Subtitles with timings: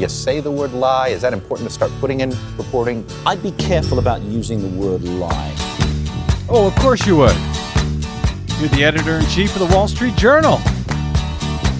[0.00, 1.08] you say the word lie?
[1.08, 3.04] Is that important to start putting in reporting?
[3.26, 5.54] I'd be careful about using the word lie.
[6.48, 7.36] Oh, of course you would.
[8.58, 10.58] You're the editor in chief of the Wall Street Journal.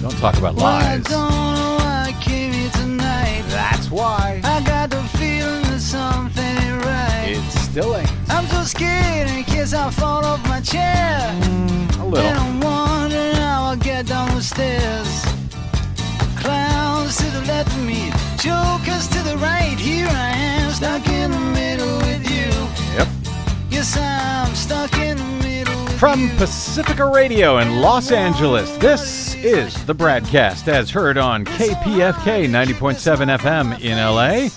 [0.01, 1.03] Don't talk about lies.
[3.51, 4.39] That's why.
[4.43, 7.37] I got the feeling that something ain't right.
[7.37, 8.09] It still ain't.
[8.29, 11.19] I'm so scared in case I fall off my chair.
[11.41, 12.37] Mm, a And.
[12.39, 15.30] I'm wondering how I'll get down the stairs.
[17.11, 19.77] Clowns to the left of me, jokers to the right.
[19.77, 22.47] Here I am, stuck in the middle with you.
[22.95, 23.07] Yep.
[23.69, 26.29] Yes, I'm stuck in the middle with From you.
[26.37, 33.81] Pacifica Radio in Los Angeles, this is the Bradcast as heard on KPFK 90.7 FM
[33.81, 34.47] in LA.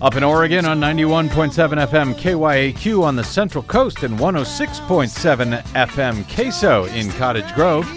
[0.00, 1.50] Up in Oregon on 91.7
[1.88, 7.88] FM KYAQ on the Central Coast and 106.7 FM Queso in Cottage Grove.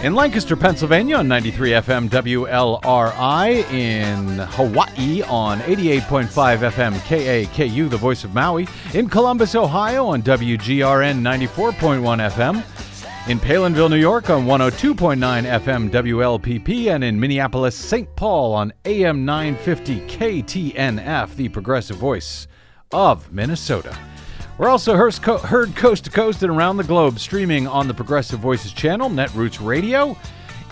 [0.00, 3.72] In Lancaster, Pennsylvania on 93 FM WLRI.
[3.72, 8.68] In Hawaii on 88.5 FM KAKU, the voice of Maui.
[8.94, 13.28] In Columbus, Ohio on WGRN 94.1 FM.
[13.28, 15.18] In Palenville, New York on 102.9
[15.60, 16.94] FM WLPP.
[16.94, 18.14] And in Minneapolis, St.
[18.14, 22.46] Paul on AM 950 KTNF, the progressive voice
[22.92, 23.98] of Minnesota.
[24.58, 28.72] We're also heard, coast to coast and around the globe, streaming on the Progressive Voices
[28.72, 30.16] channel, Netroots Radio,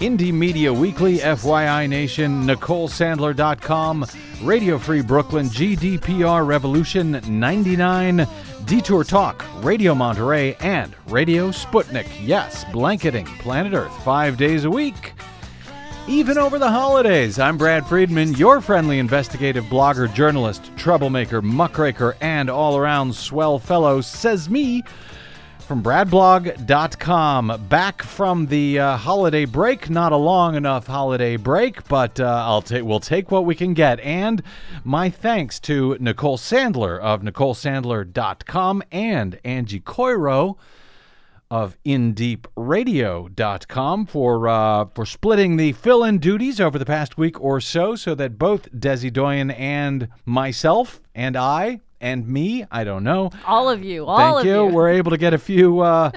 [0.00, 4.04] Indie Media Weekly, FYI Nation, NicoleSandler.com,
[4.42, 8.26] Radio Free Brooklyn, GDPR Revolution 99,
[8.64, 12.08] Detour Talk, Radio Monterey, and Radio Sputnik.
[12.20, 15.12] Yes, blanketing planet Earth five days a week
[16.08, 17.38] even over the holidays.
[17.38, 24.00] I'm Brad Friedman, your friendly investigative blogger, journalist, troublemaker, muckraker, and all around swell fellow,
[24.00, 24.84] says me
[25.60, 27.66] from bradblog.com.
[27.68, 32.62] Back from the uh, holiday break, not a long enough holiday break, but uh, I'll
[32.62, 33.98] take we'll take what we can get.
[34.00, 34.42] And
[34.84, 40.56] my thanks to Nicole Sandler of NicoleSandler.com and Angie Coiro
[41.50, 47.96] of InDeepRadio.com for uh, for splitting the fill-in duties over the past week or so,
[47.96, 53.68] so that both Desi Doyen and myself and I and me, I don't know, All
[53.70, 54.74] of you, all thank of you, you.
[54.74, 56.10] we're able to get a few uh,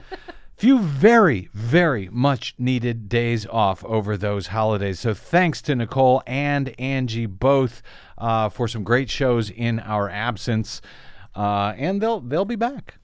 [0.57, 4.99] few very very much needed days off over those holidays.
[4.99, 7.81] So thanks to Nicole and Angie both
[8.17, 10.81] uh, for some great shows in our absence,
[11.35, 12.95] uh, and they'll they'll be back.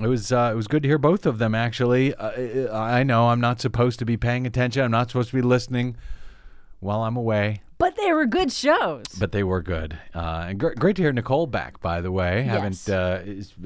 [0.00, 1.54] It was uh, it was good to hear both of them.
[1.54, 4.82] Actually, uh, I know I'm not supposed to be paying attention.
[4.82, 5.96] I'm not supposed to be listening
[6.80, 9.04] while I'm away, but they were good shows.
[9.20, 9.98] but they were good.
[10.14, 11.80] Uh, and gr- great to hear Nicole back.
[11.80, 12.86] By the way, Yes.
[12.86, 12.88] haven't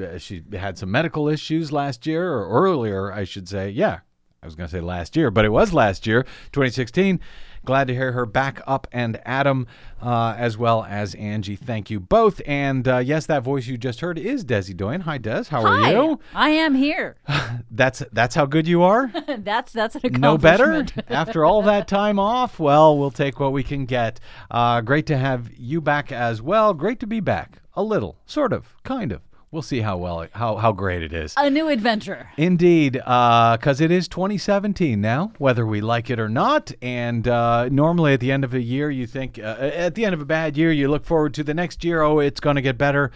[0.02, 3.12] uh, uh, she had some medical issues last year or earlier?
[3.12, 3.70] I should say.
[3.70, 4.00] Yeah,
[4.42, 7.20] I was going to say last year, but it was last year, 2016.
[7.66, 9.66] Glad to hear her back up and Adam,
[10.00, 11.56] uh, as well as Angie.
[11.56, 12.40] Thank you both.
[12.46, 15.02] And uh, yes, that voice you just heard is Desi Doyen.
[15.02, 15.44] Hi, Des.
[15.50, 16.20] How are Hi, you?
[16.32, 17.16] I am here.
[17.70, 19.12] That's that's how good you are.
[19.38, 22.58] that's that's an no better after all that time off.
[22.58, 24.20] Well, we'll take what we can get.
[24.50, 26.72] Uh, great to have you back as well.
[26.72, 27.60] Great to be back.
[27.74, 29.20] A little, sort of, kind of.
[29.52, 31.32] We'll see how well how how great it is.
[31.36, 32.28] a new adventure.
[32.36, 36.72] Indeed, because it is 2017 now, whether we like it or not.
[36.82, 40.14] And uh, normally at the end of a year, you think, uh, at the end
[40.14, 42.02] of a bad year, you look forward to the next year.
[42.02, 43.12] Oh, it's going to get better.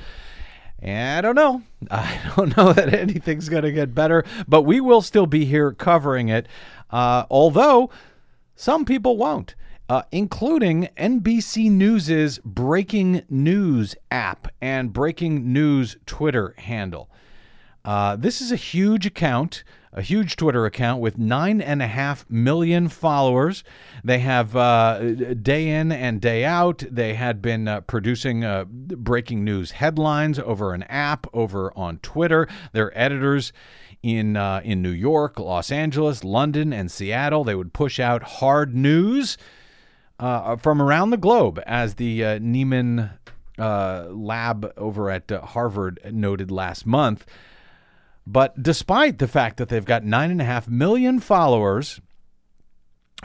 [0.78, 1.62] And I don't know.
[1.90, 5.72] I don't know that anything's going to get better, but we will still be here
[5.72, 6.46] covering it.
[6.90, 7.90] Uh, although
[8.54, 9.54] some people won't,
[9.90, 17.10] uh, including NBC News's Breaking News app and Breaking News Twitter handle.
[17.84, 22.24] Uh, this is a huge account, a huge Twitter account with nine and a half
[22.30, 23.64] million followers.
[24.04, 25.00] They have uh,
[25.34, 26.84] day in and day out.
[26.88, 32.46] They had been uh, producing uh, breaking news headlines over an app, over on Twitter.
[32.70, 33.52] Their editors
[34.04, 37.42] in uh, in New York, Los Angeles, London, and Seattle.
[37.42, 39.36] They would push out hard news
[40.20, 42.38] uh, from around the globe, as the uh,
[43.58, 47.26] uh, lab over at uh, Harvard noted last month.
[48.26, 52.00] But despite the fact that they've got nine and a half million followers,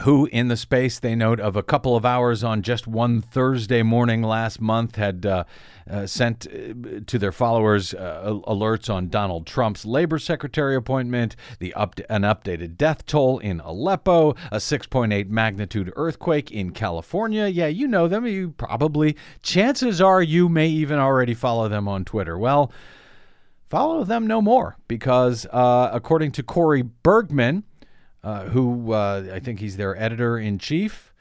[0.02, 3.82] who, in the space they note of a couple of hours on just one Thursday
[3.82, 5.44] morning last month, had uh,
[5.88, 11.72] uh, sent uh, to their followers uh, alerts on Donald Trump's labor secretary appointment, the
[11.74, 17.46] up- an updated death toll in Aleppo, a 6.8 magnitude earthquake in California.
[17.46, 18.26] Yeah, you know them.
[18.26, 22.36] You probably, chances are, you may even already follow them on Twitter.
[22.36, 22.70] Well,
[23.66, 27.64] follow them no more because, uh, according to Cory Bergman,
[28.22, 31.12] who uh, I think he's their editor in chief.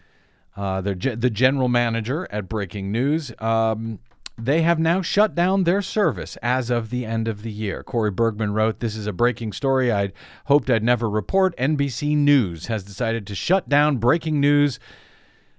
[0.55, 3.31] uh, the, ge- the general manager at Breaking News.
[3.39, 3.99] Um,
[4.37, 7.83] they have now shut down their service as of the end of the year.
[7.83, 10.11] Cory Bergman wrote, This is a breaking story I'd
[10.45, 11.55] hoped I'd never report.
[11.57, 14.79] NBC News has decided to shut down breaking news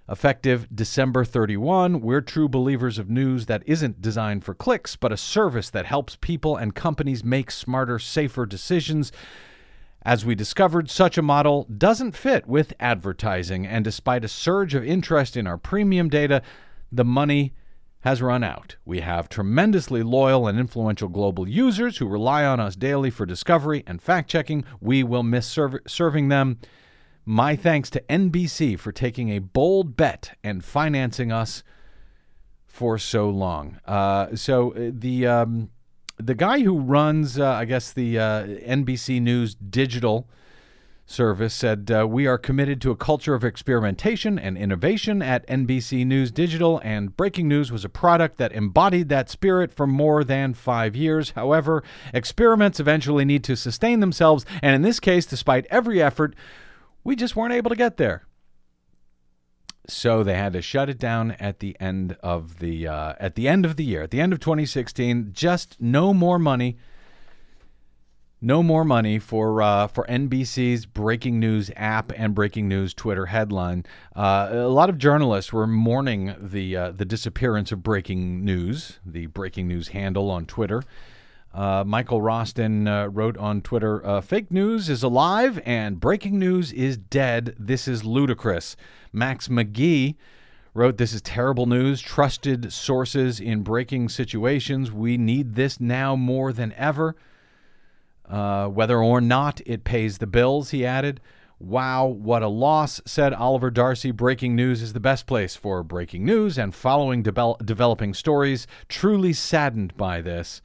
[0.09, 2.01] effective December 31.
[2.01, 6.17] We're true believers of news that isn't designed for clicks, but a service that helps
[6.21, 9.11] people and companies make smarter, safer decisions.
[10.07, 14.85] As we discovered, such a model doesn't fit with advertising, and despite a surge of
[14.85, 16.43] interest in our premium data,
[16.93, 17.55] the money
[18.03, 18.77] has run out.
[18.85, 23.83] We have tremendously loyal and influential global users who rely on us daily for discovery
[23.85, 24.65] and fact checking.
[24.81, 26.61] We will miss serv- serving them.
[27.25, 31.65] My thanks to NBC for taking a bold bet and financing us
[32.65, 33.81] for so long.
[33.85, 35.71] Uh, so uh, the um,
[36.19, 40.27] the guy who runs, uh, I guess, the uh, NBC News digital
[41.07, 46.05] service said, uh, We are committed to a culture of experimentation and innovation at NBC
[46.05, 50.53] News Digital, and breaking news was a product that embodied that spirit for more than
[50.53, 51.31] five years.
[51.31, 51.83] However,
[52.13, 56.35] experiments eventually need to sustain themselves, and in this case, despite every effort,
[57.05, 58.26] we just weren't able to get there.
[59.89, 63.47] So they had to shut it down at the end of the uh, at the
[63.47, 65.31] end of the year, at the end of 2016.
[65.33, 66.77] Just no more money
[68.41, 73.85] no more money for uh, for NBC's breaking news app and breaking news Twitter headline.
[74.15, 79.27] Uh, a lot of journalists were mourning the uh, the disappearance of breaking news, the
[79.27, 80.83] breaking news handle on Twitter.
[81.57, 86.71] Uh, Michael Roston uh, wrote on Twitter, uh, "Fake news is alive and breaking news
[86.73, 87.57] is dead.
[87.59, 88.77] This is ludicrous."
[89.13, 90.17] Max McGee
[90.77, 92.01] wrote, This is terrible news.
[92.01, 94.93] Trusted sources in breaking situations.
[94.93, 97.17] We need this now more than ever.
[98.29, 101.21] Uh, whether or not it pays the bills, he added.
[101.59, 104.11] Wow, what a loss, said Oliver Darcy.
[104.11, 108.67] Breaking news is the best place for breaking news and following devel- developing stories.
[108.89, 110.61] Truly saddened by this.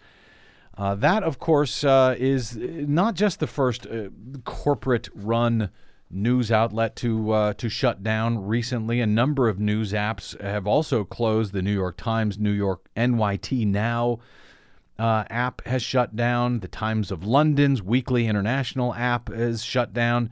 [0.82, 4.10] Uh, that, of course, uh, is not just the first uh,
[4.46, 5.70] corporate run
[6.10, 9.00] news outlet to uh, to shut down recently.
[9.00, 11.54] A number of news apps have also closed.
[11.54, 14.22] The New York Times, New York NYT Now
[14.98, 16.62] uh, app has shut down.
[16.62, 20.32] The Times of London's weekly international app is shut down.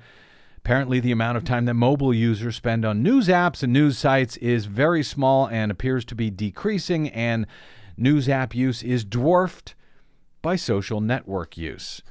[0.58, 4.36] Apparently, the amount of time that mobile users spend on news apps and news sites
[4.38, 7.46] is very small and appears to be decreasing, and
[7.98, 9.76] news app use is dwarfed
[10.42, 12.02] by social network use.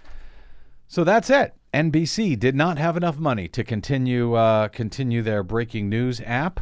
[0.87, 1.55] So that's it.
[1.75, 6.61] NBC did not have enough money to continue uh, continue their breaking news app.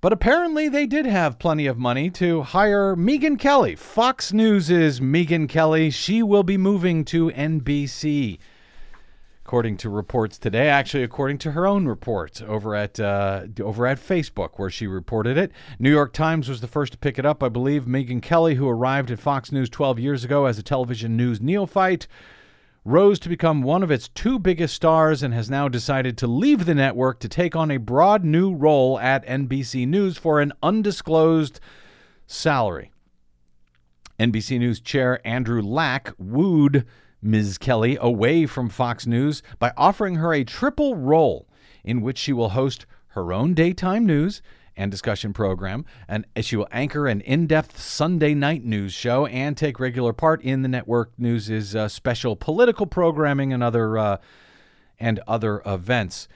[0.00, 3.74] But apparently, they did have plenty of money to hire Megyn Kelly.
[3.74, 5.90] Fox News' is Megyn Kelly.
[5.90, 8.38] She will be moving to NBC,
[9.48, 10.68] according to reports today.
[10.68, 15.38] Actually, according to her own reports over at uh, over at Facebook, where she reported
[15.38, 15.50] it.
[15.78, 17.86] New York Times was the first to pick it up, I believe.
[17.86, 22.06] Megyn Kelly, who arrived at Fox News 12 years ago as a television news neophyte
[22.84, 26.66] rose to become one of its two biggest stars and has now decided to leave
[26.66, 31.58] the network to take on a broad new role at NBC News for an undisclosed
[32.26, 32.92] salary.
[34.20, 36.84] NBC News chair Andrew Lack wooed
[37.20, 37.58] Ms.
[37.58, 41.48] Kelly away from Fox News by offering her a triple role
[41.84, 44.42] in which she will host her own daytime news
[44.76, 49.80] and discussion program, and she will anchor an in-depth Sunday night news show and take
[49.80, 54.16] regular part in the network news's uh, special political programming and other uh,
[55.00, 56.28] and other events.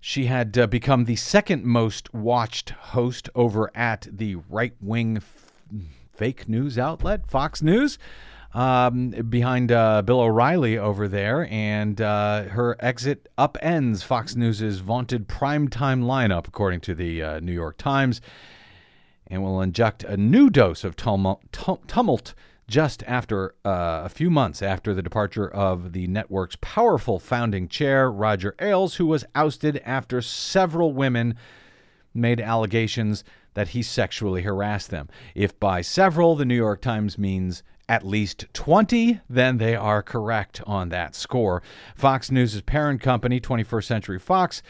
[0.00, 5.52] She had uh, become the second most watched host over at the right-wing f-
[6.12, 7.98] fake news outlet Fox News
[8.54, 15.28] um, behind uh, Bill O'Reilly over there, and uh, her exit upends Fox News' vaunted
[15.28, 18.20] primetime lineup, according to the uh, New York Times,
[19.26, 21.42] and will inject a new dose of tumult,
[21.86, 22.34] tumult
[22.66, 28.10] just after uh, a few months after the departure of the network's powerful founding chair,
[28.10, 31.34] Roger Ailes, who was ousted after several women
[32.14, 33.24] made allegations
[33.54, 35.08] that he sexually harassed them.
[35.34, 40.60] If by several the New York Times means at least 20, then they are correct
[40.66, 41.62] on that score.
[41.94, 44.62] Fox News' parent company, 21st Century Fox,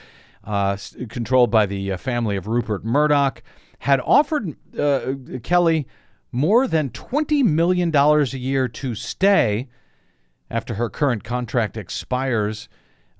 [0.44, 0.76] uh,
[1.08, 3.42] controlled by the uh, family of Rupert Murdoch,
[3.80, 5.86] had offered uh, Kelly
[6.30, 9.68] more than $20 million a year to stay
[10.50, 12.68] after her current contract expires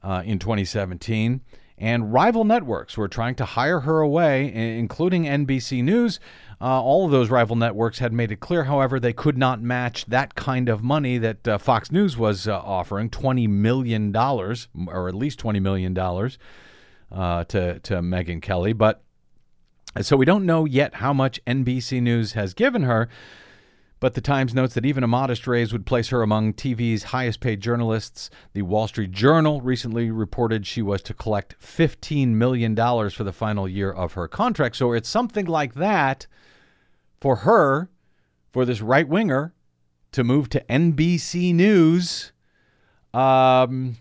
[0.03, 1.41] uh, in 2017
[1.79, 6.21] and rival networks were trying to hire her away, including NBC News.
[6.61, 10.07] Uh, all of those rival networks had made it clear, however, they could not match
[10.07, 15.15] that kind of money that uh, Fox News was uh, offering $20 million, or at
[15.15, 18.73] least $20 million uh, to, to Megyn Kelly.
[18.73, 19.03] But
[20.03, 23.09] So we don't know yet how much NBC News has given her,
[24.01, 27.41] but the Times notes that even a modest raise would place her among TV's highest
[27.41, 28.31] paid journalists.
[28.53, 33.69] The Wall Street Journal recently reported she was to collect $15 million for the final
[33.69, 34.77] year of her contract.
[34.77, 36.27] So it's something like that
[37.21, 37.91] for her,
[38.53, 39.53] for this right winger,
[40.13, 42.33] to move to NBC News.
[43.13, 43.97] Um,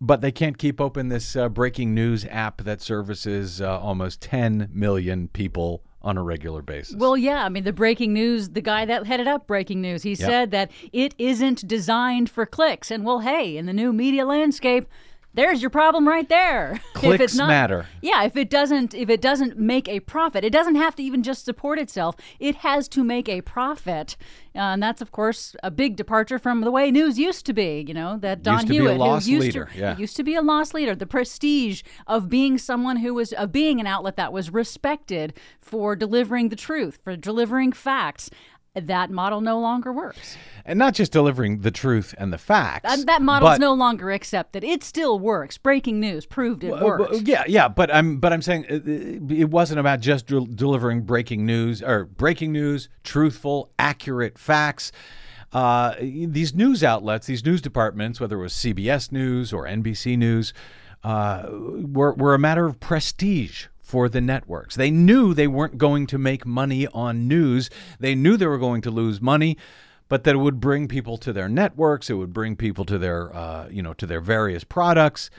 [0.00, 4.68] but they can't keep open this uh, breaking news app that services uh, almost 10
[4.72, 6.94] million people on a regular basis.
[6.96, 7.44] Well, yeah.
[7.44, 10.70] I mean, the breaking news, the guy that headed up breaking news, he said that
[10.92, 12.90] it isn't designed for clicks.
[12.90, 14.86] And well, hey, in the new media landscape,
[15.34, 16.80] there's your problem right there.
[16.94, 17.86] if Clicks it's not, matter.
[18.00, 21.22] Yeah, if it doesn't if it doesn't make a profit, it doesn't have to even
[21.22, 22.16] just support itself.
[22.38, 24.16] It has to make a profit.
[24.56, 27.84] Uh, and that's of course a big departure from the way news used to be,
[27.86, 29.96] you know, that Don Used to be a Hewitt who used leader, to yeah.
[29.96, 33.80] used to be a loss leader, the prestige of being someone who was of being
[33.80, 38.30] an outlet that was respected for delivering the truth, for delivering facts.
[38.74, 40.36] That model no longer works.
[40.64, 42.92] and not just delivering the truth and the facts.
[42.92, 44.64] And that model's but- no longer accepted.
[44.64, 45.56] It still works.
[45.58, 47.10] Breaking news proved it Uh, works.
[47.12, 51.02] well, yeah, yeah, but I'm but I'm saying uh, it wasn't about just del- delivering
[51.02, 54.90] breaking news or breaking news, truthful, accurate facts.
[55.52, 60.52] Uh, these news outlets, these news departments, whether it was CBS News or NBC News,
[61.04, 64.74] uh, were were a matter of prestige for the networks.
[64.74, 67.70] They knew they weren't going to make money on news.
[68.00, 69.56] They knew they were going to lose money
[70.08, 72.10] but that it would bring people to their networks.
[72.10, 75.30] It would bring people to their, uh, you know, to their various products.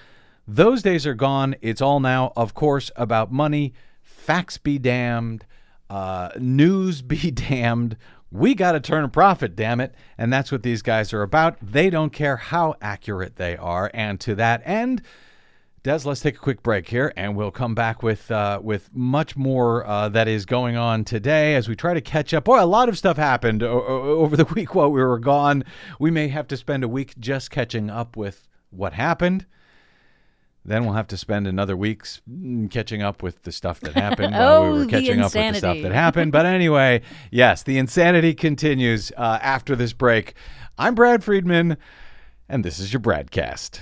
[0.48, 1.56] Those days are gone.
[1.62, 3.74] It's all now, of course, about money.
[4.02, 5.46] Facts be damned.
[5.90, 7.98] Uh, news be damned.
[8.32, 9.94] We got to turn a profit, damn it.
[10.18, 11.58] And that's what these guys are about.
[11.62, 13.92] They don't care how accurate they are.
[13.94, 15.02] And to that end,
[15.86, 19.38] Des, let's take a quick break here, and we'll come back with uh, with much
[19.38, 22.46] more uh, that is going on today as we try to catch up.
[22.46, 25.64] Boy, a lot of stuff happened o- over the week while we were gone.
[26.00, 29.46] We may have to spend a week just catching up with what happened.
[30.66, 34.34] Then we'll have to spend another week mm, catching up with the stuff that happened
[34.34, 36.32] while we Oh, were catching up with the stuff that happened.
[36.32, 40.34] But anyway, yes, the insanity continues uh, after this break.
[40.80, 41.78] I'm Brad Friedman,
[42.50, 43.82] and this is your Bradcast.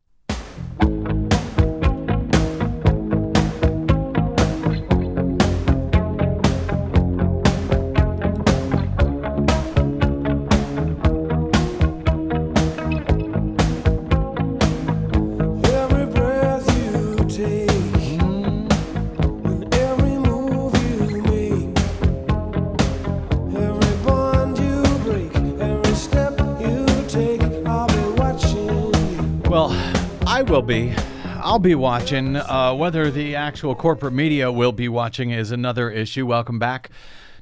[30.51, 30.93] Will be.
[31.37, 32.35] I'll be watching.
[32.35, 36.25] Uh, whether the actual corporate media will be watching is another issue.
[36.25, 36.89] Welcome back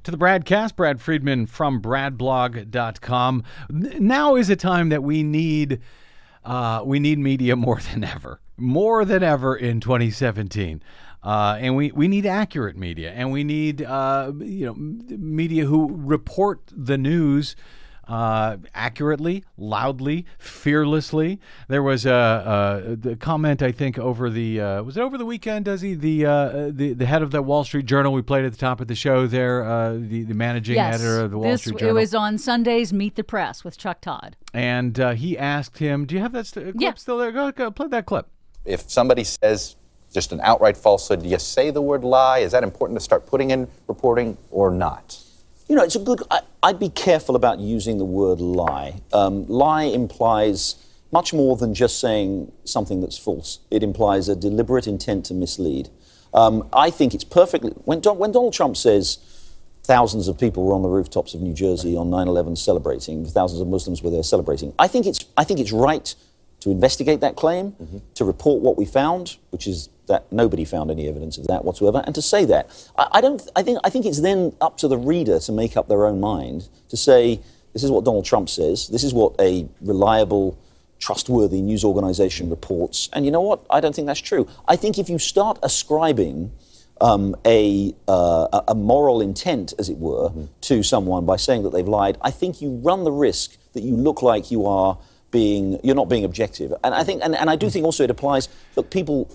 [0.03, 0.75] to the Bradcast.
[0.75, 3.43] Brad Friedman from bradblog.com.
[3.71, 5.81] Now is a time that we need
[6.45, 10.83] uh, we need media more than ever, more than ever in 2017.
[11.23, 15.89] Uh, and we, we need accurate media, and we need uh, you know media who
[15.95, 17.55] report the news
[18.09, 21.39] uh, accurately, loudly, fearlessly.
[21.67, 25.25] There was a, a, the comment I think over the uh, was it over the
[25.25, 25.65] weekend?
[25.65, 28.51] Does he the uh, the the head of the Wall Street Journal we played at
[28.51, 31.51] the top of the show there, uh, the the managing Yes, editor of the Wall
[31.51, 31.95] this, Street Journal.
[31.95, 34.35] it was on Sunday's Meet the Press with Chuck Todd.
[34.53, 36.93] and uh, he asked him, "Do you have that st- clip Yeah.
[36.95, 37.31] still there?
[37.31, 38.27] Go, go play that clip."
[38.65, 39.75] If somebody says
[40.11, 42.39] just an outright falsehood, do you say the word lie?
[42.39, 45.17] Is that important to start putting in reporting or not?
[45.69, 46.23] You know, it's a good.
[46.31, 49.01] I, I'd be careful about using the word lie.
[49.13, 50.75] Um, lie implies
[51.11, 53.59] much more than just saying something that's false.
[53.69, 55.89] It implies a deliberate intent to mislead.
[56.33, 57.71] Um, I think it's perfectly.
[57.85, 59.19] When, Don, when Donald Trump says
[59.83, 63.67] thousands of people were on the rooftops of New Jersey on 9/11 celebrating, thousands of
[63.67, 64.73] Muslims were there celebrating.
[64.79, 65.23] I think it's.
[65.37, 66.15] I think it's right
[66.61, 67.75] to investigate that claim,
[68.15, 72.03] to report what we found, which is that nobody found any evidence of that whatsoever,
[72.05, 72.69] and to say that.
[72.97, 73.41] I, I don't.
[73.55, 73.79] I think.
[73.83, 76.97] I think it's then up to the reader to make up their own mind to
[76.97, 77.39] say
[77.73, 78.89] this is what Donald Trump says.
[78.89, 80.57] This is what a reliable
[80.99, 83.09] trustworthy news organization reports.
[83.13, 83.65] And you know what?
[83.69, 84.47] I don't think that's true.
[84.67, 86.51] I think if you start ascribing
[87.01, 91.87] um, a, uh, a- moral intent, as it were, to someone by saying that they've
[91.87, 94.97] lied, I think you run the risk that you look like you are
[95.31, 96.73] being, you're not being objective.
[96.83, 99.29] And I think, and, and I do think also it applies, look, people,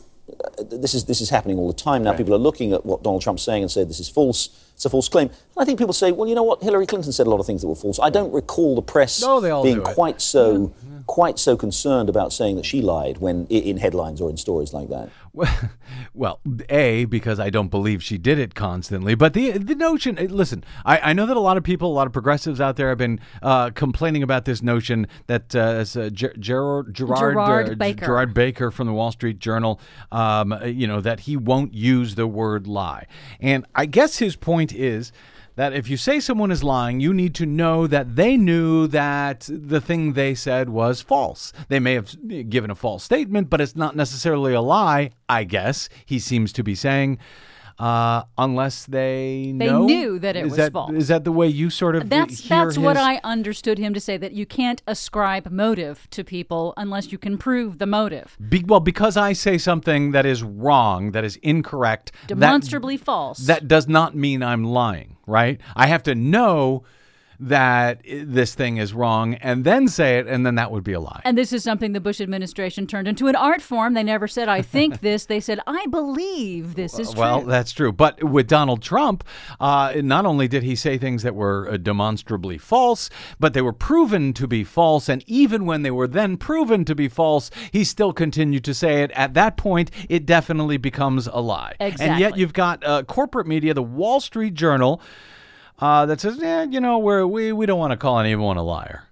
[0.70, 2.12] this is, this is happening all the time now.
[2.14, 4.90] People are looking at what Donald Trump's saying and say this is false, it's a
[4.90, 5.28] false claim.
[5.28, 7.46] And I think people say, well, you know what, Hillary Clinton said a lot of
[7.46, 7.98] things that were false.
[8.00, 10.72] I don't recall the press No, being quite so,
[11.06, 14.88] quite so concerned about saying that she lied when in headlines or in stories like
[14.88, 15.10] that.
[16.16, 20.16] Well, a because I don't believe she did it constantly, but the the notion.
[20.16, 22.76] eh, Listen, I, I know that a lot of people, a lot of progressives out
[22.76, 27.18] there, have been uh, complaining about this notion that uh, as, uh, Ger- Gerard Gerard,
[27.34, 28.06] Gerard uh, Baker.
[28.06, 29.80] Gerard Baker from the Wall Street Journal,
[30.12, 33.06] um, you know that he won't use the word lie,
[33.40, 35.10] and I guess his point is
[35.56, 39.48] that if you say someone is lying, you need to know that they knew that
[39.50, 41.52] the thing they said was false.
[41.68, 42.14] They may have
[42.50, 46.62] given a false statement, but it's not necessarily a lie, I guess, he seems to
[46.64, 47.18] be saying.
[47.76, 49.84] Uh, unless they They know.
[49.84, 50.92] knew that it Is was that, false.
[50.92, 54.16] Is that the way you sort of That's that's what I understood him to say
[54.16, 58.36] that you can't ascribe motive to people unless you can prove the motive.
[58.48, 63.38] Be, well, because I say something that is wrong, that is incorrect, that- Demonstrably false.
[63.38, 65.60] that does not mean I'm lying, right?
[65.74, 66.84] I have to know
[67.40, 71.00] that this thing is wrong and then say it, and then that would be a
[71.00, 71.22] lie.
[71.24, 73.94] and this is something the Bush administration turned into an art form.
[73.94, 75.26] They never said, I think this.
[75.26, 77.46] They said, I believe this is well, true.
[77.46, 77.92] Well, that's true.
[77.92, 79.24] But with Donald Trump,
[79.60, 83.72] uh, not only did he say things that were uh, demonstrably false, but they were
[83.72, 85.08] proven to be false.
[85.08, 89.02] And even when they were then proven to be false, he still continued to say
[89.02, 89.10] it.
[89.12, 91.74] At that point, it definitely becomes a lie.
[91.80, 92.06] Exactly.
[92.06, 95.00] And yet you've got uh, corporate media, the Wall Street Journal,
[95.78, 98.62] uh, that says, yeah, you know, we're, we, we don't want to call anyone a
[98.62, 99.04] liar.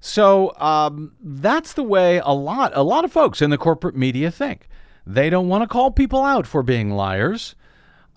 [0.00, 4.30] So um, that's the way a lot a lot of folks in the corporate media
[4.30, 4.68] think.
[5.06, 7.54] They don't want to call people out for being liars.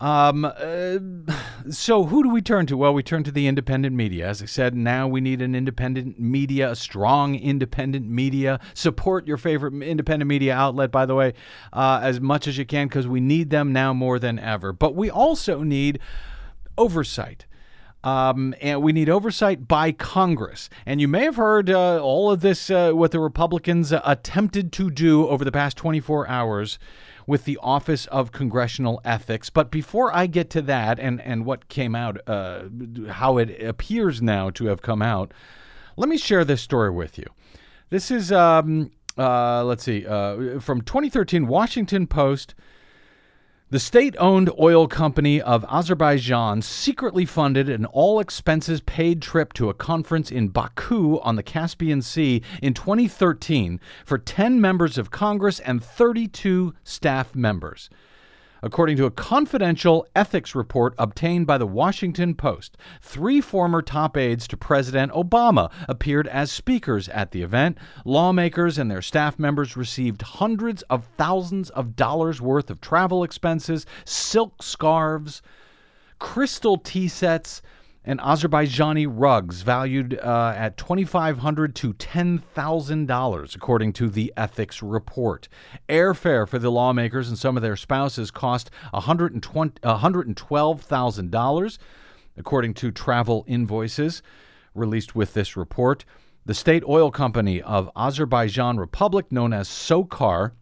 [0.02, 0.98] Um, uh,
[1.70, 2.76] so who do we turn to?
[2.76, 4.28] Well, we turn to the independent media.
[4.28, 8.60] As I said, now we need an independent media, a strong independent media.
[8.74, 11.34] Support your favorite independent media outlet, by the way,
[11.72, 14.74] uh, as much as you can, because we need them now more than ever.
[14.74, 16.00] But we also need
[16.78, 17.46] oversight.
[18.04, 20.70] Um, and we need oversight by Congress.
[20.86, 24.72] And you may have heard uh, all of this, uh, what the Republicans uh, attempted
[24.74, 26.80] to do over the past 24 hours
[27.26, 29.50] with the Office of Congressional Ethics.
[29.50, 32.64] But before I get to that and, and what came out, uh,
[33.10, 35.34] how it appears now to have come out,
[35.98, 37.26] let me share this story with you.
[37.90, 42.56] This is, um, uh, let's see, uh, from 2013 Washington Post.
[43.70, 49.68] The state owned oil company of Azerbaijan secretly funded an all expenses paid trip to
[49.68, 55.60] a conference in Baku on the Caspian Sea in 2013 for 10 members of Congress
[55.60, 57.90] and 32 staff members.
[58.64, 64.48] According to a confidential ethics report obtained by the Washington Post, three former top aides
[64.48, 67.78] to President Obama appeared as speakers at the event.
[68.04, 73.86] Lawmakers and their staff members received hundreds of thousands of dollars worth of travel expenses,
[74.06, 75.42] silk scarves,
[76.20, 77.62] crystal tea sets,
[78.08, 85.50] and Azerbaijani rugs valued uh, at 2,500 to $10,000, according to the ethics report.
[85.90, 89.42] Airfare for the lawmakers and some of their spouses cost $120
[89.82, 91.78] $112,000,
[92.38, 94.24] according to travel invoices
[94.74, 96.06] released with this report.
[96.46, 100.54] The state oil company of Azerbaijan Republic, known as SOCAR,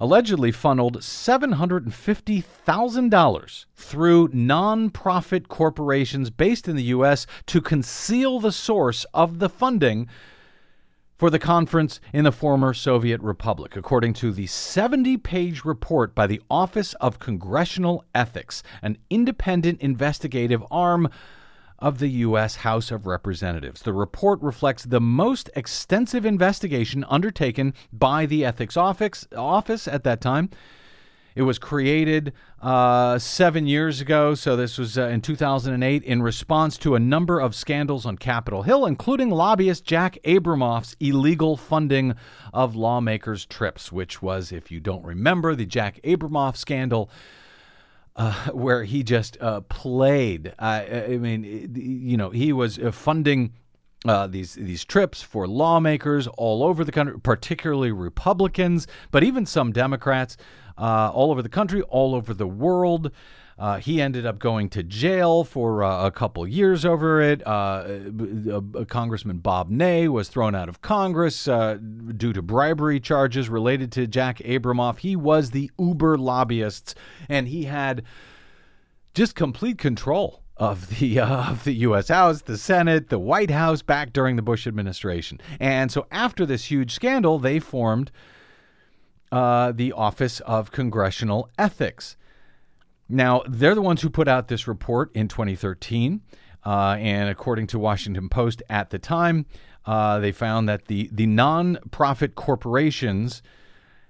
[0.00, 7.26] allegedly funneled $750,000 through nonprofit corporations based in the U.S.
[7.46, 10.08] to conceal the source of the funding
[11.16, 16.26] for the conference in the former Soviet Republic, according to the 70 page report by
[16.26, 21.08] the Office of Congressional Ethics, an independent investigative arm
[21.78, 22.56] of the U.S.
[22.56, 23.82] House of Representatives.
[23.82, 30.20] The report reflects the most extensive investigation undertaken by the Ethics Office, office at that
[30.20, 30.50] time.
[31.36, 36.78] It was created uh, seven years ago, so this was uh, in 2008, in response
[36.78, 42.14] to a number of scandals on Capitol Hill, including lobbyist Jack Abramoff's illegal funding
[42.54, 47.10] of lawmakers' trips, which was, if you don't remember, the Jack Abramoff scandal
[48.16, 50.54] uh, where he just uh, played.
[50.58, 53.52] Uh, I mean, you know, he was uh, funding
[54.04, 59.72] uh, these these trips for lawmakers all over the country, particularly Republicans, but even some
[59.72, 60.36] Democrats
[60.78, 63.10] uh, all over the country, all over the world.
[63.58, 67.46] Uh, he ended up going to jail for uh, a couple years over it.
[67.46, 67.86] Uh,
[68.52, 71.78] uh, Congressman Bob Ney was thrown out of Congress uh,
[72.16, 74.98] due to bribery charges related to Jack Abramoff.
[74.98, 76.94] He was the uber lobbyists,
[77.30, 78.02] and he had
[79.14, 82.08] just complete control of the uh, of the U.S.
[82.08, 85.40] House, the Senate, the White House back during the Bush administration.
[85.58, 88.10] And so after this huge scandal, they formed
[89.32, 92.16] uh, the Office of Congressional Ethics.
[93.08, 96.22] Now, they're the ones who put out this report in 2013.
[96.64, 99.46] Uh, and according to Washington Post at the time,
[99.84, 103.40] uh, they found that the, the nonprofit corporations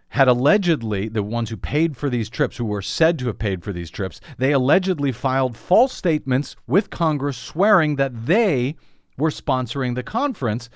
[0.08, 3.62] had allegedly, the ones who paid for these trips, who were said to have paid
[3.62, 8.76] for these trips, they allegedly filed false statements with Congress swearing that they
[9.18, 10.70] were sponsoring the conference.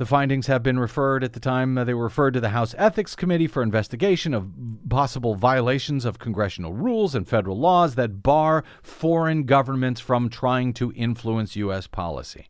[0.00, 2.74] The findings have been referred at the time, uh, they were referred to the House
[2.78, 4.50] Ethics Committee for investigation of
[4.88, 10.90] possible violations of congressional rules and federal laws that bar foreign governments from trying to
[10.96, 11.86] influence U.S.
[11.86, 12.48] policy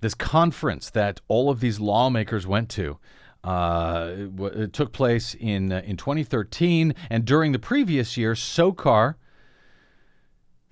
[0.00, 2.98] this conference that all of these lawmakers went to.
[3.42, 8.36] Uh, it w- it took place in uh, in 2013, and during the previous year,
[8.36, 9.16] SOCAR,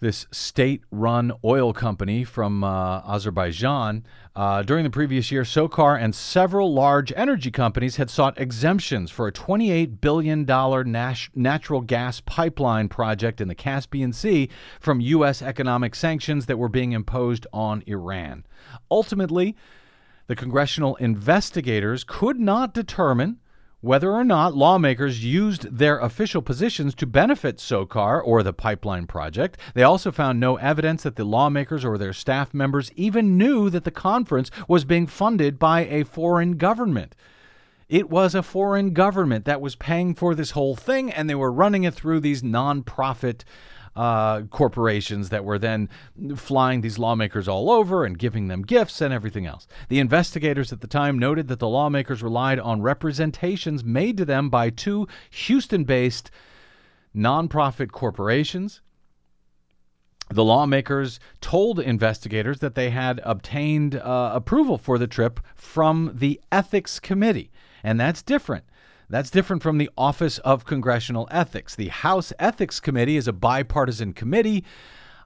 [0.00, 4.04] this state-run oil company from uh, Azerbaijan,
[4.34, 9.26] uh, during the previous year, SOCAR and several large energy companies had sought exemptions for
[9.26, 15.40] a 28 billion dollar nas- natural gas pipeline project in the Caspian Sea from U.S.
[15.40, 18.44] economic sanctions that were being imposed on Iran.
[18.90, 19.56] Ultimately,
[20.26, 23.38] the congressional investigators could not determine
[23.86, 29.56] whether or not lawmakers used their official positions to benefit SOCAR or the pipeline project.
[29.74, 33.84] They also found no evidence that the lawmakers or their staff members even knew that
[33.84, 37.14] the conference was being funded by a foreign government.
[37.88, 41.52] It was a foreign government that was paying for this whole thing, and they were
[41.52, 43.44] running it through these nonprofit
[43.96, 45.88] uh, corporations that were then
[46.36, 49.66] flying these lawmakers all over and giving them gifts and everything else.
[49.88, 54.50] The investigators at the time noted that the lawmakers relied on representations made to them
[54.50, 56.30] by two Houston based
[57.16, 58.82] nonprofit corporations.
[60.28, 66.40] The lawmakers told investigators that they had obtained uh, approval for the trip from the
[66.50, 68.64] Ethics Committee, and that's different.
[69.08, 71.76] That's different from the Office of Congressional Ethics.
[71.76, 74.64] The House Ethics Committee is a bipartisan committee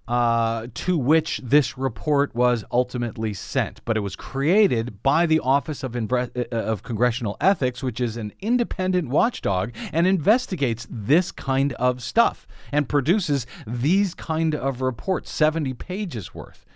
[0.07, 5.83] uh, to which this report was ultimately sent, but it was created by the Office
[5.83, 12.03] of, uh, of Congressional Ethics, which is an independent watchdog and investigates this kind of
[12.03, 16.67] stuff and produces these kind of reports, 70 pages worth.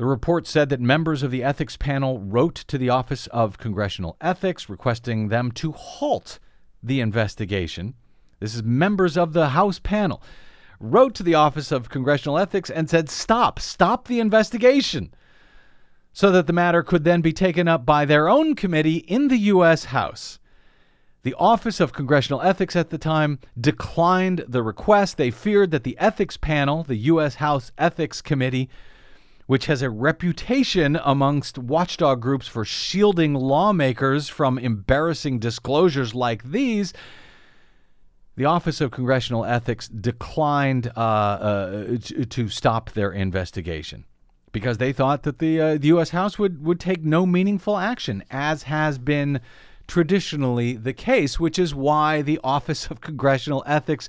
[0.00, 4.16] The report said that members of the ethics panel wrote to the Office of Congressional
[4.18, 6.38] Ethics requesting them to halt
[6.82, 7.92] the investigation.
[8.38, 10.22] This is members of the House panel
[10.80, 15.12] wrote to the Office of Congressional Ethics and said, Stop, stop the investigation,
[16.14, 19.36] so that the matter could then be taken up by their own committee in the
[19.36, 19.84] U.S.
[19.84, 20.38] House.
[21.24, 25.18] The Office of Congressional Ethics at the time declined the request.
[25.18, 27.34] They feared that the ethics panel, the U.S.
[27.34, 28.70] House Ethics Committee,
[29.50, 36.92] which has a reputation amongst watchdog groups for shielding lawmakers from embarrassing disclosures like these,
[38.36, 44.04] the Office of Congressional Ethics declined uh, uh, to, to stop their investigation
[44.52, 46.10] because they thought that the, uh, the U.S.
[46.10, 49.40] House would, would take no meaningful action, as has been
[49.88, 54.08] traditionally the case, which is why the Office of Congressional Ethics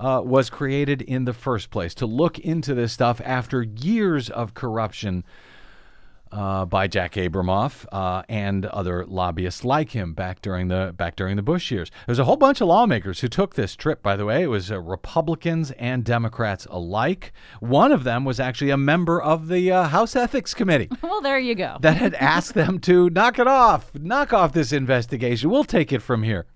[0.00, 4.54] uh, was created in the first place to look into this stuff after years of
[4.54, 5.22] corruption
[6.32, 11.36] uh, by Jack Abramoff uh, and other lobbyists like him back during the back during
[11.36, 11.90] the Bush years.
[12.06, 14.02] There's a whole bunch of lawmakers who took this trip.
[14.02, 17.32] By the way, it was uh, Republicans and Democrats alike.
[17.58, 21.38] One of them was actually a member of the uh, House Ethics Committee Well, there
[21.38, 21.78] you go.
[21.80, 25.50] that had asked them to knock it off, knock off this investigation.
[25.50, 26.46] We'll take it from here.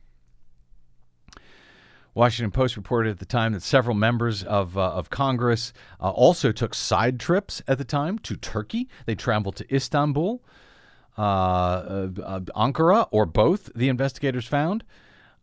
[2.14, 6.52] Washington Post reported at the time that several members of, uh, of Congress uh, also
[6.52, 8.88] took side trips at the time to Turkey.
[9.04, 10.40] They traveled to Istanbul,
[11.18, 14.84] uh, uh, uh, Ankara, or both, the investigators found.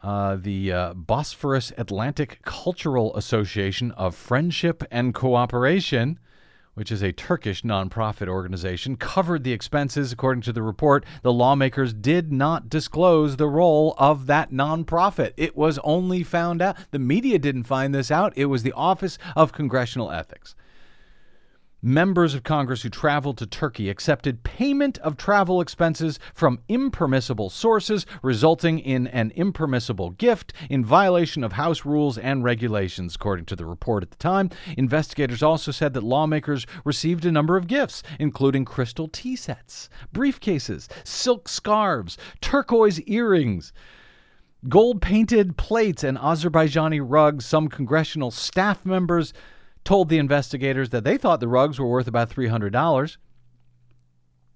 [0.01, 6.17] Uh, the Bosphorus Atlantic Cultural Association of Friendship and Cooperation,
[6.73, 10.11] which is a Turkish nonprofit organization, covered the expenses.
[10.11, 15.33] According to the report, the lawmakers did not disclose the role of that nonprofit.
[15.37, 19.17] It was only found out, the media didn't find this out, it was the Office
[19.35, 20.55] of Congressional Ethics.
[21.81, 28.05] Members of Congress who traveled to Turkey accepted payment of travel expenses from impermissible sources,
[28.21, 33.65] resulting in an impermissible gift in violation of House rules and regulations, according to the
[33.65, 34.49] report at the time.
[34.77, 40.87] Investigators also said that lawmakers received a number of gifts, including crystal tea sets, briefcases,
[41.03, 43.73] silk scarves, turquoise earrings.
[44.69, 47.47] Gold painted plates and Azerbaijani rugs.
[47.47, 49.33] Some congressional staff members
[49.83, 53.17] told the investigators that they thought the rugs were worth about $300.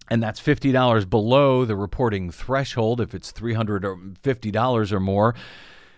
[0.09, 3.01] And that's $50 below the reporting threshold.
[3.01, 5.35] If it's $350 or more,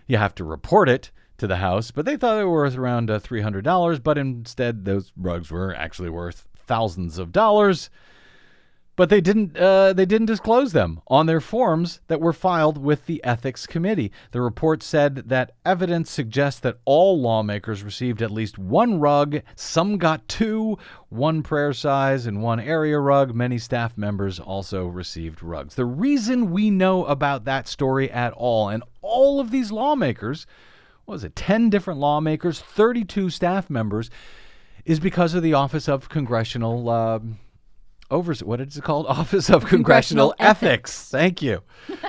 [0.08, 1.92] you have to report it to the House.
[1.92, 6.10] But they thought they were worth around uh, $300, but instead, those rugs were actually
[6.10, 7.90] worth thousands of dollars
[8.98, 13.06] but they didn't uh, they didn't disclose them on their forms that were filed with
[13.06, 14.12] the ethics committee.
[14.32, 19.42] The report said that evidence suggests that all lawmakers received at least one rug.
[19.56, 20.78] Some got two,
[21.10, 23.34] one prayer size and one area rug.
[23.34, 25.76] Many staff members also received rugs.
[25.76, 30.48] The reason we know about that story at all, and all of these lawmakers,
[31.06, 34.10] was it, ten different lawmakers, thirty-two staff members,
[34.86, 36.90] is because of the Office of Congressional.
[36.90, 37.20] Uh,
[38.10, 39.06] over what is it called?
[39.10, 41.10] Office of Congressional, Congressional Ethics.
[41.10, 41.62] Thank you.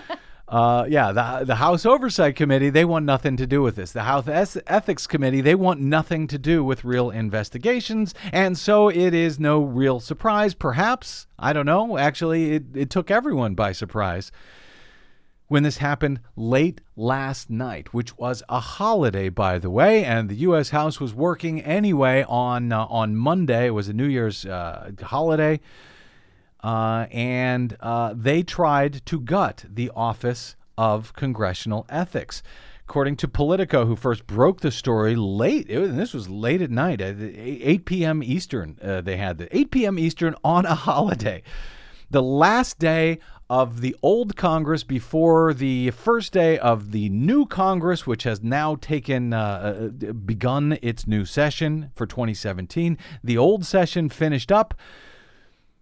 [0.49, 3.93] Uh, yeah, the the House Oversight Committee they want nothing to do with this.
[3.93, 4.27] The House
[4.67, 9.61] Ethics Committee they want nothing to do with real investigations, and so it is no
[9.63, 10.55] real surprise.
[10.55, 11.99] Perhaps I don't know.
[11.99, 14.33] Actually, it, it took everyone by surprise
[15.49, 20.37] when this happened late last night, which was a holiday, by the way, and the
[20.37, 20.71] U.S.
[20.71, 23.67] House was working anyway on uh, on Monday.
[23.67, 25.61] It was a New Year's uh, holiday,
[26.63, 32.43] uh, and uh, they tried to gut the Office of Congressional Ethics.
[32.85, 36.71] According to Politico, who first broke the story late, was, and this was late at
[36.71, 38.23] night, at 8 p.m.
[38.23, 39.99] Eastern, uh, they had the 8 p.m.
[39.99, 41.43] Eastern on a holiday.
[42.11, 43.19] The last day
[43.51, 48.77] of the old Congress before the first day of the new Congress, which has now
[48.77, 52.99] taken uh, uh, begun its new session for 2017.
[53.25, 54.75] The old session finished up,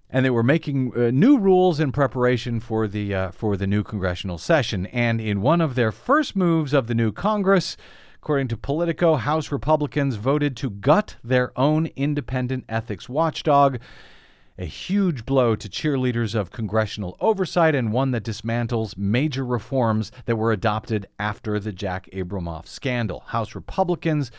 [0.09, 3.83] and they were making uh, new rules in preparation for the uh, for the new
[3.83, 4.87] congressional session.
[4.87, 7.77] And in one of their first moves of the new Congress.
[8.23, 13.79] According to Politico, House Republicans voted to gut their own independent ethics watchdog
[14.59, 20.37] a huge blow to cheerleaders of congressional oversight and one that dismantles major reforms that
[20.37, 23.21] were adopted after the Jack Abramoff scandal.
[23.27, 24.31] House Republicans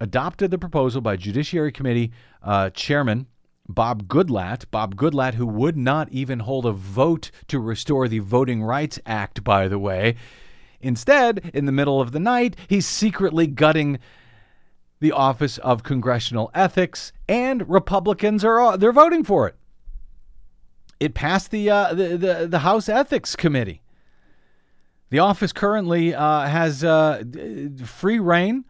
[0.00, 3.26] adopted the proposal by Judiciary Committee uh, Chairman
[3.68, 4.64] Bob Goodlatte.
[4.70, 9.44] Bob Goodlatte, who would not even hold a vote to restore the Voting Rights Act,
[9.44, 10.16] by the way.
[10.80, 13.98] Instead, in the middle of the night, he's secretly gutting
[15.00, 19.56] the Office of Congressional Ethics, and Republicans are they're voting for it.
[21.00, 23.82] It passed the uh, the, the the House Ethics Committee.
[25.10, 27.24] The office currently uh, has uh,
[27.84, 28.64] free reign.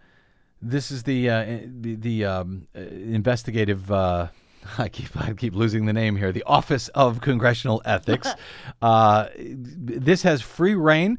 [0.62, 3.90] This is the uh, the, the um, uh, investigative.
[3.90, 4.29] Uh,
[4.79, 6.33] I keep I keep losing the name here.
[6.33, 8.29] The Office of Congressional Ethics.
[8.83, 11.19] uh, this has free reign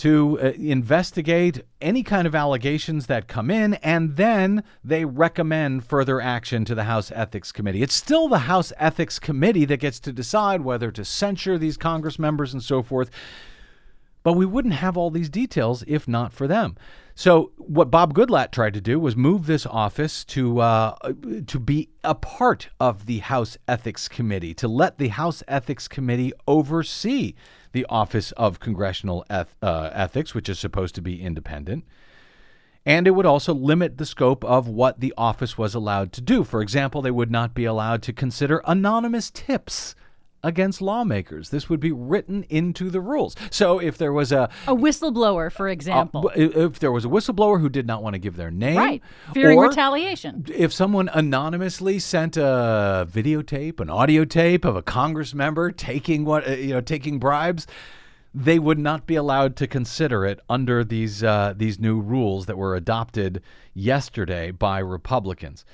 [0.00, 6.22] to uh, investigate any kind of allegations that come in, and then they recommend further
[6.22, 7.82] action to the House Ethics Committee.
[7.82, 12.18] It's still the House Ethics Committee that gets to decide whether to censure these Congress
[12.18, 13.10] members and so forth.
[14.22, 16.76] But we wouldn't have all these details if not for them.
[17.14, 20.94] So what Bob Goodlatte tried to do was move this office to uh,
[21.46, 26.32] to be a part of the House Ethics Committee, to let the House Ethics Committee
[26.48, 27.34] oversee
[27.72, 31.84] the Office of Congressional Eth- uh, Ethics, which is supposed to be independent.
[32.86, 36.44] And it would also limit the scope of what the office was allowed to do.
[36.44, 39.94] For example, they would not be allowed to consider anonymous tips
[40.42, 41.50] against lawmakers.
[41.50, 43.36] This would be written into the rules.
[43.50, 46.28] So if there was a A whistleblower, for example.
[46.28, 49.02] uh, if there was a whistleblower who did not want to give their name, right.
[49.34, 50.46] Fearing retaliation.
[50.54, 56.48] if someone anonymously sent a videotape, an audio tape of a Congress member taking what
[56.48, 57.66] uh, you know, taking bribes,
[58.34, 62.56] they would not be allowed to consider it under these uh, these new rules that
[62.56, 63.42] were adopted
[63.74, 65.64] yesterday by Republicans.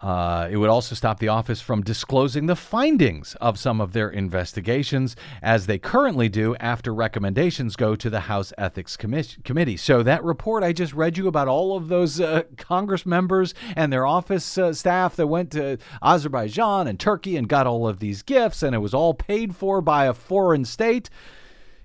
[0.00, 4.10] Uh, it would also stop the office from disclosing the findings of some of their
[4.10, 9.76] investigations, as they currently do after recommendations go to the House Ethics Commis- Committee.
[9.78, 13.90] So, that report I just read you about all of those uh, Congress members and
[13.90, 18.22] their office uh, staff that went to Azerbaijan and Turkey and got all of these
[18.22, 21.08] gifts, and it was all paid for by a foreign state,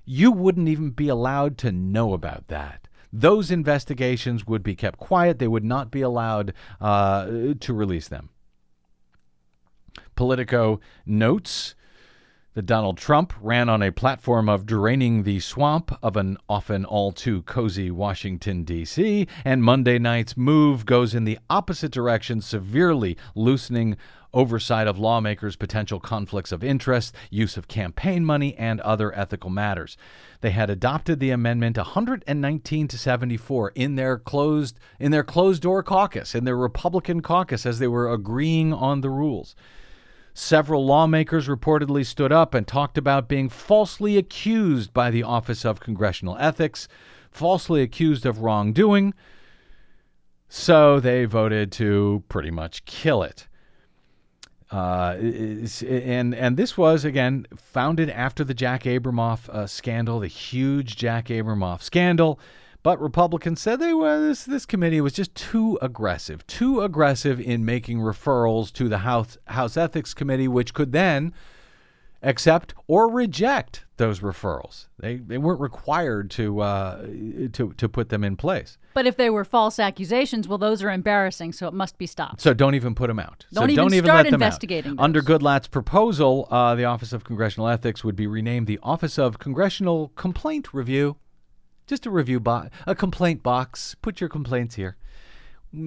[0.04, 5.40] you wouldn't even be allowed to know about that those investigations would be kept quiet.
[5.40, 8.30] They would not be allowed uh, to release them.
[10.16, 11.76] Politico notes
[12.54, 17.12] that Donald Trump ran on a platform of draining the swamp of an often all
[17.12, 23.96] too cozy Washington, D.C., and Monday night's move goes in the opposite direction, severely loosening
[24.34, 29.98] oversight of lawmakers' potential conflicts of interest, use of campaign money, and other ethical matters.
[30.42, 35.84] They had adopted the amendment 119 to 74 in their closed in their closed door
[35.84, 39.56] caucus, in their Republican caucus as they were agreeing on the rules.
[40.34, 45.82] Several lawmakers reportedly stood up and talked about being falsely accused by the Office of
[45.82, 46.88] Congressional Ethics,
[47.32, 49.14] falsely accused of wrongdoing.
[50.48, 53.48] So they voted to pretty much kill it.
[54.72, 55.18] Uh,
[55.86, 61.28] and and this was again founded after the Jack Abramoff uh, scandal, the huge Jack
[61.28, 62.40] Abramoff scandal.
[62.84, 67.66] But Republicans said they were this this committee was just too aggressive, too aggressive in
[67.66, 71.34] making referrals to the House House Ethics Committee, which could then
[72.24, 74.88] accept or reject those referrals.
[75.00, 77.06] They they weren't required to uh,
[77.54, 78.78] to to put them in place.
[78.94, 82.42] But if they were false accusations, well, those are embarrassing, so it must be stopped.
[82.42, 83.46] So don't even put them out.
[83.54, 85.00] Don't so even don't even start let them investigating out.
[85.00, 89.40] Under Goodlatte's proposal, uh, the Office of Congressional Ethics would be renamed the Office of
[89.40, 91.18] Congressional Complaint Review.
[91.88, 93.96] Just a review box, a complaint box.
[94.02, 94.98] Put your complaints here.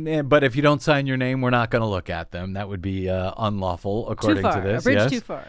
[0.06, 2.54] Eh, But if you don't sign your name, we're not going to look at them.
[2.54, 4.82] That would be uh, unlawful, according to this.
[4.82, 5.10] A bridge yes.
[5.10, 5.46] too far.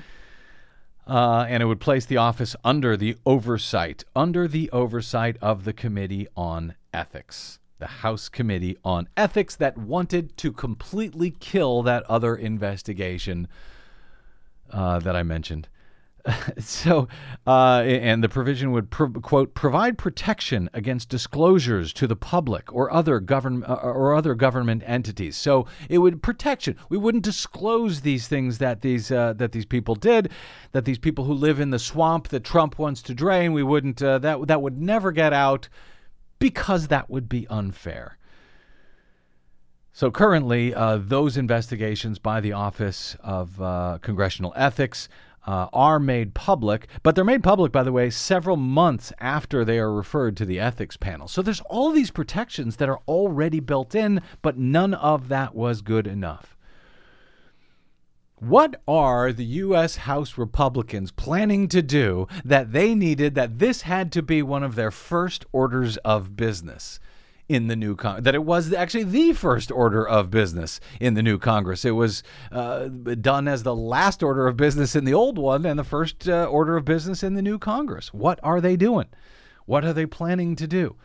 [1.08, 5.74] Uh, and it would place the office under the oversight, under the oversight of the
[5.74, 12.36] Committee on Ethics, the House Committee on Ethics that wanted to completely kill that other
[12.36, 13.48] investigation
[14.72, 15.68] uh, that I mentioned.
[16.58, 17.08] so,
[17.46, 22.92] uh, and the provision would pro- quote provide protection against disclosures to the public or
[22.92, 25.36] other government or other government entities.
[25.36, 26.78] So it would protection.
[26.90, 30.32] We wouldn't disclose these things that these uh, that these people did,
[30.72, 33.54] that these people who live in the swamp that Trump wants to drain.
[33.54, 34.02] We wouldn't.
[34.02, 35.70] Uh, that that would never get out
[36.40, 38.18] because that would be unfair.
[39.94, 45.08] So currently, uh, those investigations by the Office of uh, Congressional Ethics
[45.46, 49.80] uh, are made public, but they're made public, by the way, several months after they
[49.80, 51.28] are referred to the ethics panel.
[51.28, 55.82] So there's all these protections that are already built in, but none of that was
[55.82, 56.56] good enough.
[58.40, 59.96] What are the U.S.
[59.96, 64.76] House Republicans planning to do that they needed that this had to be one of
[64.76, 67.00] their first orders of business?
[67.48, 68.24] In the new Congress.
[68.24, 71.86] That it was actually the first order of business in the new Congress.
[71.86, 75.78] It was uh, done as the last order of business in the old one and
[75.78, 78.14] the first uh, order of business in the new Congress.
[78.14, 79.08] What are they doing?
[79.66, 80.96] What are they planning to do?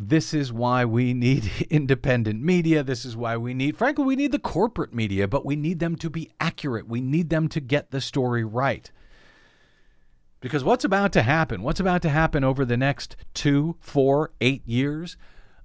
[0.00, 2.82] This is why we need independent media.
[2.84, 5.96] This is why we need, frankly, we need the corporate media, but we need them
[5.96, 6.88] to be accurate.
[6.88, 8.90] We need them to get the story right.
[10.40, 14.66] Because what's about to happen, what's about to happen over the next two, four, eight
[14.66, 15.16] years,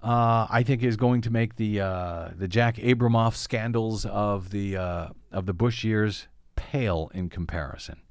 [0.02, 4.78] uh, I think is going to make the uh, the Jack Abramoff scandals of the
[4.78, 8.02] uh, of the Bush years pale in comparison.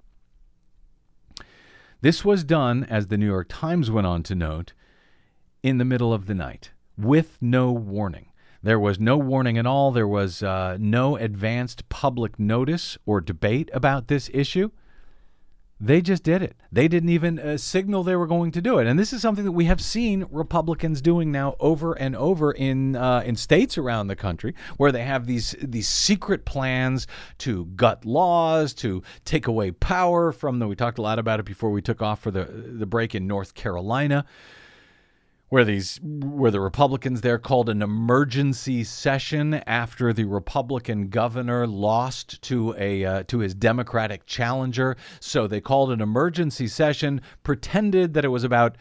[2.00, 4.72] This was done, as the New York Times went on to note,
[5.62, 8.26] in the middle of the night with no warning.
[8.62, 9.90] There was no warning at all.
[9.90, 14.70] There was uh, no advanced public notice or debate about this issue.
[15.84, 16.54] They just did it.
[16.70, 18.86] They didn't even uh, signal they were going to do it.
[18.86, 22.94] And this is something that we have seen Republicans doing now over and over in
[22.94, 28.04] uh, in states around the country, where they have these these secret plans to gut
[28.04, 30.68] laws, to take away power from the.
[30.68, 33.26] We talked a lot about it before we took off for the the break in
[33.26, 34.24] North Carolina
[35.52, 42.40] where these where the Republicans there called an emergency session after the Republican governor lost
[42.40, 44.96] to a uh, to his Democratic challenger.
[45.20, 48.78] So they called an emergency session, pretended that it was about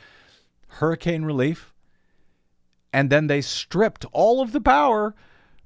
[0.67, 1.73] hurricane relief,
[2.93, 5.13] and then they stripped all of the power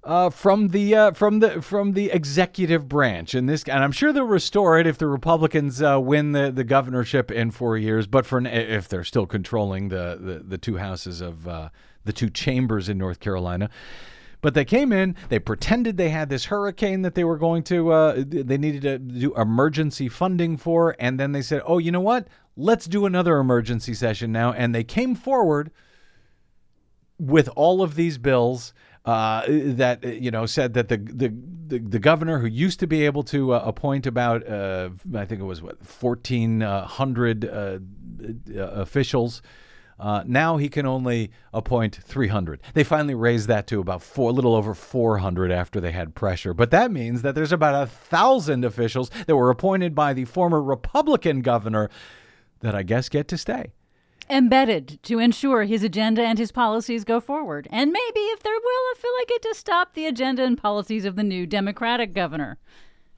[0.06, 3.34] uh, from the uh, from the from the executive branch.
[3.34, 6.64] And this, and I'm sure they'll restore it if the Republicans uh, win the, the
[6.64, 8.08] governorship in four years.
[8.08, 11.70] But for if they're still controlling the the, the two houses of uh,
[12.06, 13.70] the two chambers in North Carolina.
[14.42, 17.92] But they came in, they pretended they had this hurricane that they were going to,
[17.92, 20.96] uh, they needed to do emergency funding for.
[21.00, 22.28] And then they said, oh, you know what?
[22.56, 24.54] Let's do another emergency session now.
[24.54, 25.72] And they came forward
[27.18, 28.72] with all of these bills
[29.06, 31.34] uh, that uh, you know said that the, the
[31.68, 35.42] the the governor who used to be able to uh, appoint about uh, I think
[35.42, 37.80] it was what fourteen hundred uh,
[38.56, 39.42] officials
[40.26, 42.60] now he can only appoint 300.
[42.74, 46.54] They finally raised that to about four, a little over 400 after they had pressure.
[46.54, 50.62] But that means that there's about a thousand officials that were appointed by the former
[50.62, 51.90] Republican governor
[52.60, 53.72] that I guess get to stay.
[54.28, 57.68] Embedded to ensure his agenda and his policies go forward.
[57.70, 61.06] And maybe, if there will, I feel like it to stop the agenda and policies
[61.06, 62.58] of the new Democratic governor.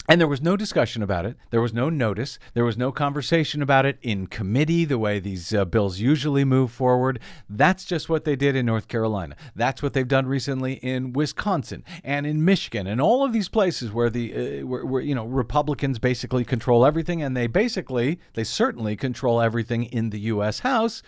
[0.09, 1.35] And there was no discussion about it.
[1.49, 2.39] There was no notice.
[2.53, 6.71] There was no conversation about it in committee, the way these uh, bills usually move
[6.71, 7.19] forward.
[7.49, 9.35] That's just what they did in North Carolina.
[9.53, 13.91] That's what they've done recently in Wisconsin and in Michigan and all of these places
[13.91, 18.45] where the uh, where, where you know Republicans basically control everything, and they basically, they
[18.45, 20.59] certainly control everything in the U.S.
[20.59, 21.03] House.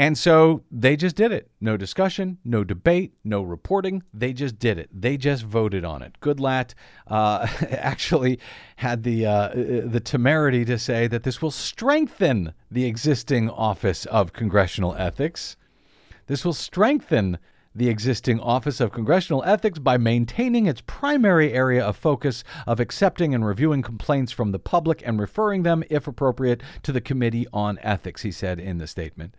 [0.00, 1.50] And so they just did it.
[1.60, 4.02] No discussion, no debate, no reporting.
[4.14, 4.88] They just did it.
[4.98, 6.16] They just voted on it.
[6.22, 6.72] Goodlatte
[7.06, 8.38] uh, actually
[8.76, 14.32] had the uh, the temerity to say that this will strengthen the existing Office of
[14.32, 15.58] Congressional Ethics.
[16.28, 17.36] This will strengthen
[17.74, 23.34] the existing Office of Congressional Ethics by maintaining its primary area of focus of accepting
[23.34, 27.78] and reviewing complaints from the public and referring them, if appropriate, to the Committee on
[27.82, 29.34] Ethics, he said in the statement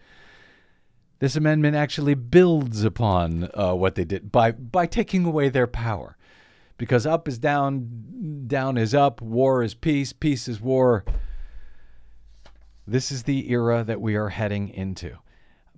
[1.22, 6.18] this amendment actually builds upon uh, what they did by by taking away their power,
[6.78, 11.06] because up is down, down is up, war is peace, peace is war.
[12.88, 15.20] This is the era that we are heading into.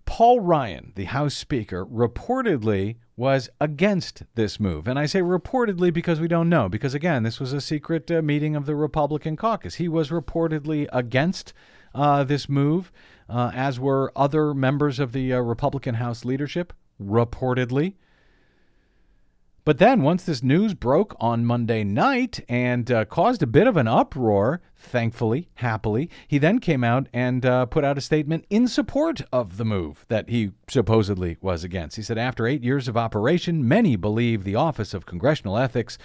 [0.05, 4.87] Paul Ryan, the House Speaker, reportedly was against this move.
[4.87, 8.21] And I say reportedly because we don't know, because again, this was a secret uh,
[8.21, 9.75] meeting of the Republican caucus.
[9.75, 11.53] He was reportedly against
[11.93, 12.91] uh, this move
[13.29, 17.95] uh, as were other members of the uh, Republican House leadership, reportedly.
[19.65, 23.77] But then, once this news broke on Monday night and uh, caused a bit of
[23.77, 28.67] an uproar, thankfully, happily, he then came out and uh, put out a statement in
[28.67, 31.95] support of the move that he supposedly was against.
[31.95, 35.97] He said, After eight years of operation, many believe the Office of Congressional Ethics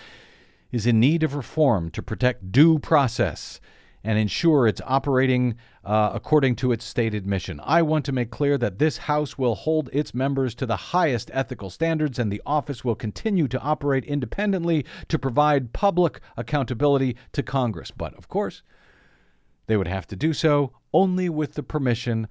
[0.70, 3.60] is in need of reform to protect due process
[4.04, 7.60] and ensure it's operating uh, according to its stated mission.
[7.64, 11.30] I want to make clear that this House will hold its members to the highest
[11.34, 17.42] ethical standards, and the office will continue to operate independently to provide public accountability to
[17.42, 17.90] Congress.
[17.90, 18.62] But, of course,
[19.66, 22.28] they would have to do so only with the permission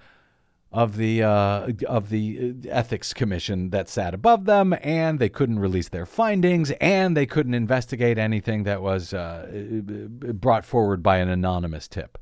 [0.71, 5.59] of the uh, of the uh, ethics commission that sat above them, and they couldn't
[5.59, 9.47] release their findings, and they couldn't investigate anything that was uh,
[10.33, 12.17] brought forward by an anonymous tip.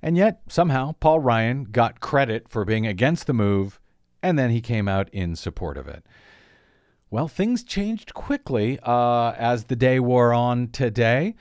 [0.00, 3.80] And yet, somehow, Paul Ryan got credit for being against the move,
[4.22, 6.06] and then he came out in support of it.
[7.10, 11.34] Well, things changed quickly uh, as the day wore on today.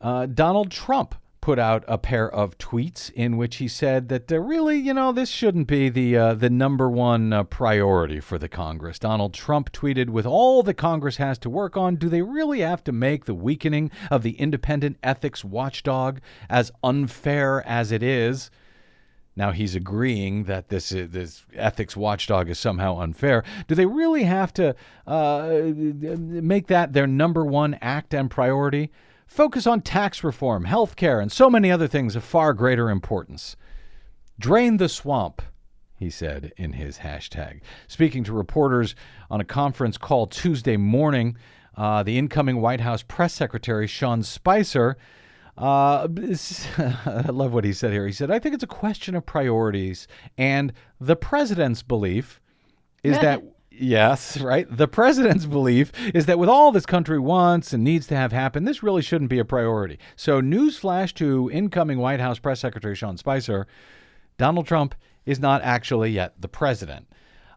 [0.00, 4.38] Uh, Donald Trump put out a pair of tweets in which he said that uh,
[4.38, 8.48] really, you know, this shouldn't be the uh, the number one uh, priority for the
[8.48, 8.98] Congress.
[8.98, 12.82] Donald Trump tweeted, "With all the Congress has to work on, do they really have
[12.84, 18.50] to make the weakening of the independent ethics watchdog as unfair as it is?"
[19.34, 23.42] Now he's agreeing that this is, this ethics watchdog is somehow unfair.
[23.66, 24.76] Do they really have to
[25.06, 28.90] uh, make that their number one act and priority?
[29.32, 33.56] Focus on tax reform, health care, and so many other things of far greater importance.
[34.38, 35.40] Drain the swamp,
[35.96, 37.62] he said in his hashtag.
[37.88, 38.94] Speaking to reporters
[39.30, 41.38] on a conference call Tuesday morning,
[41.78, 44.98] uh, the incoming White House press secretary, Sean Spicer,
[45.56, 46.06] uh,
[46.76, 48.06] I love what he said here.
[48.06, 50.08] He said, I think it's a question of priorities.
[50.36, 52.38] And the president's belief
[53.02, 53.42] is that
[53.78, 54.66] Yes, right.
[54.70, 58.64] The president's belief is that with all this country wants and needs to have happen,
[58.64, 59.98] this really shouldn't be a priority.
[60.16, 63.66] So, newsflash to incoming White House Press Secretary Sean Spicer
[64.38, 64.94] Donald Trump
[65.24, 67.06] is not actually yet the president.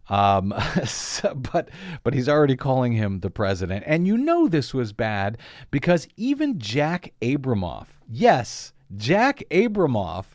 [0.10, 0.54] Um,
[0.86, 1.70] so, but
[2.04, 5.38] but he's already calling him the president, and you know this was bad
[5.72, 10.35] because even Jack Abramoff, yes, Jack Abramoff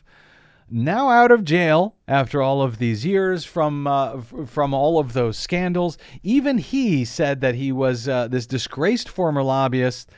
[0.71, 5.13] now out of jail after all of these years from uh, f- from all of
[5.13, 5.97] those scandals.
[6.23, 10.09] Even he said that he was uh, this disgraced former lobbyist.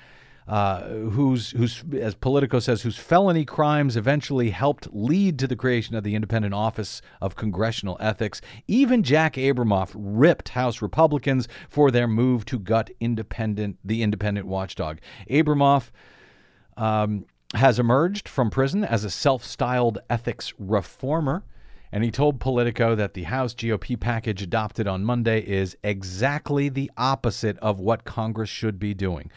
[0.46, 5.96] Uh, whose, whose, as Politico says, whose felony crimes eventually helped lead to the creation
[5.96, 8.42] of the Independent Office of Congressional Ethics.
[8.68, 15.00] Even Jack Abramoff ripped House Republicans for their move to gut independent, the independent watchdog.
[15.30, 15.92] Abramoff
[16.76, 21.44] um, has emerged from prison as a self styled ethics reformer.
[21.92, 26.90] And he told Politico that the House GOP package adopted on Monday is exactly the
[26.98, 29.30] opposite of what Congress should be doing.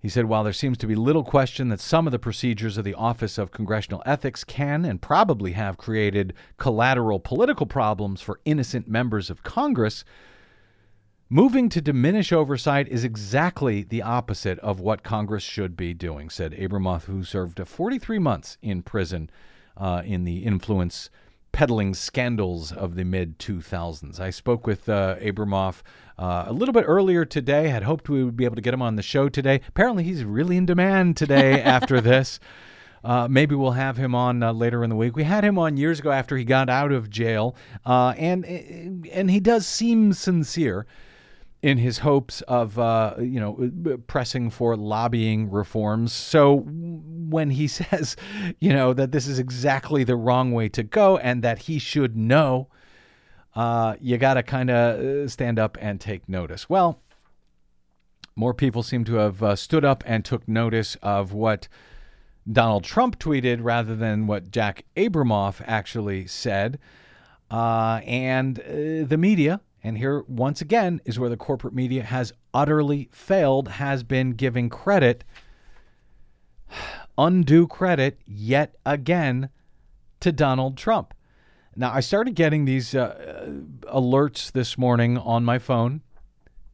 [0.00, 2.84] He said, while there seems to be little question that some of the procedures of
[2.84, 8.86] the Office of Congressional Ethics can and probably have created collateral political problems for innocent
[8.86, 10.04] members of Congress,
[11.30, 16.52] moving to diminish oversight is exactly the opposite of what Congress should be doing, said
[16.52, 19.28] Abramoff, who served 43 months in prison
[19.76, 21.10] uh, in the influence
[21.52, 24.20] peddling scandals of the mid 2000s.
[24.20, 25.82] I spoke with uh, Abramoff
[26.18, 27.68] uh, a little bit earlier today.
[27.68, 29.60] Had hoped we would be able to get him on the show today.
[29.68, 32.40] Apparently, he's really in demand today after this.
[33.04, 35.14] Uh, maybe we'll have him on uh, later in the week.
[35.14, 37.54] We had him on years ago after he got out of jail,
[37.86, 40.86] uh, and and he does seem sincere
[41.62, 46.12] in his hopes of uh, you know pressing for lobbying reforms.
[46.12, 48.16] So when he says,
[48.60, 52.16] you know, that this is exactly the wrong way to go and that he should
[52.16, 52.68] know,
[53.54, 56.68] uh, you got to kind of stand up and take notice.
[56.68, 57.00] Well,
[58.36, 61.66] more people seem to have uh, stood up and took notice of what
[62.50, 66.78] Donald Trump tweeted rather than what Jack Abramoff actually said.
[67.50, 72.32] Uh, and uh, the media, and here once again is where the corporate media has
[72.52, 75.24] utterly failed, has been giving credit,
[77.18, 79.50] undue credit, yet again
[80.20, 81.14] to Donald Trump.
[81.76, 83.46] Now, I started getting these uh,
[83.82, 86.02] alerts this morning on my phone,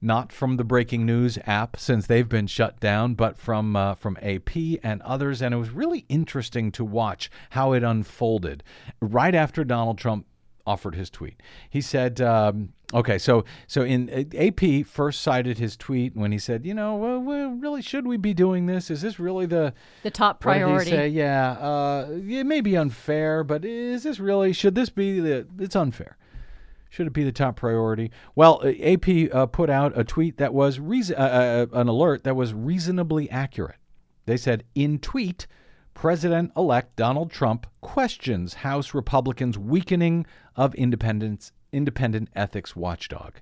[0.00, 4.16] not from the breaking news app since they've been shut down, but from uh, from
[4.22, 8.62] AP and others, and it was really interesting to watch how it unfolded
[9.00, 10.26] right after Donald Trump
[10.66, 11.40] offered his tweet.
[11.68, 16.38] He said, um, "Okay, so so in uh, AP first cited his tweet when he
[16.38, 18.90] said, you know, well, well, really should we be doing this?
[18.90, 20.90] Is this really the The top what did he priority.
[20.90, 21.08] say?
[21.08, 24.52] Yeah, uh, it may be unfair, but is this really?
[24.52, 25.46] Should this be the?
[25.58, 26.16] It's unfair.
[26.88, 28.12] Should it be the top priority?
[28.36, 32.22] Well, uh, AP uh, put out a tweet that was reason, uh, uh, an alert
[32.22, 33.78] that was reasonably accurate.
[34.26, 35.48] They said in tweet,
[35.92, 40.26] President-elect Donald Trump questions House Republicans' weakening
[40.56, 43.34] of independence, independent ethics watchdog.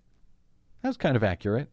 [0.82, 1.68] That was kind of accurate.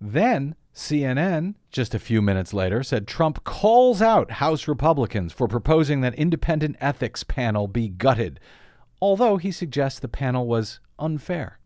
[0.00, 6.00] Then CNN, just a few minutes later, said Trump calls out House Republicans for proposing
[6.00, 8.40] that independent ethics panel be gutted,
[9.02, 11.58] although he suggests the panel was unfair.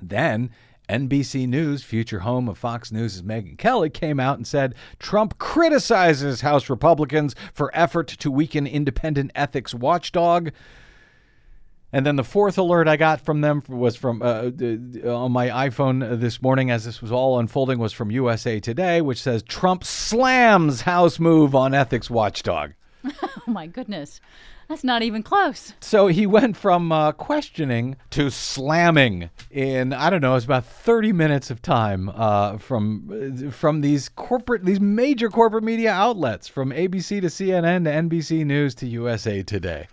[0.00, 0.50] Then
[0.88, 6.40] NBC News, future home of Fox News' Megyn Kelly, came out and said Trump criticizes
[6.40, 10.50] House Republicans for effort to weaken independent ethics watchdog.
[11.92, 14.50] And then the fourth alert I got from them was from uh,
[15.08, 19.20] on my iPhone this morning as this was all unfolding was from USA Today, which
[19.20, 22.72] says Trump slams House move on ethics watchdog.
[23.46, 24.20] Oh my goodness.
[24.68, 25.72] That's not even close.
[25.80, 31.12] So he went from uh, questioning to slamming in I don't know, it's about 30
[31.12, 36.70] minutes of time uh, from uh, from these corporate these major corporate media outlets from
[36.70, 39.88] ABC to CNN to NBC News to USA Today.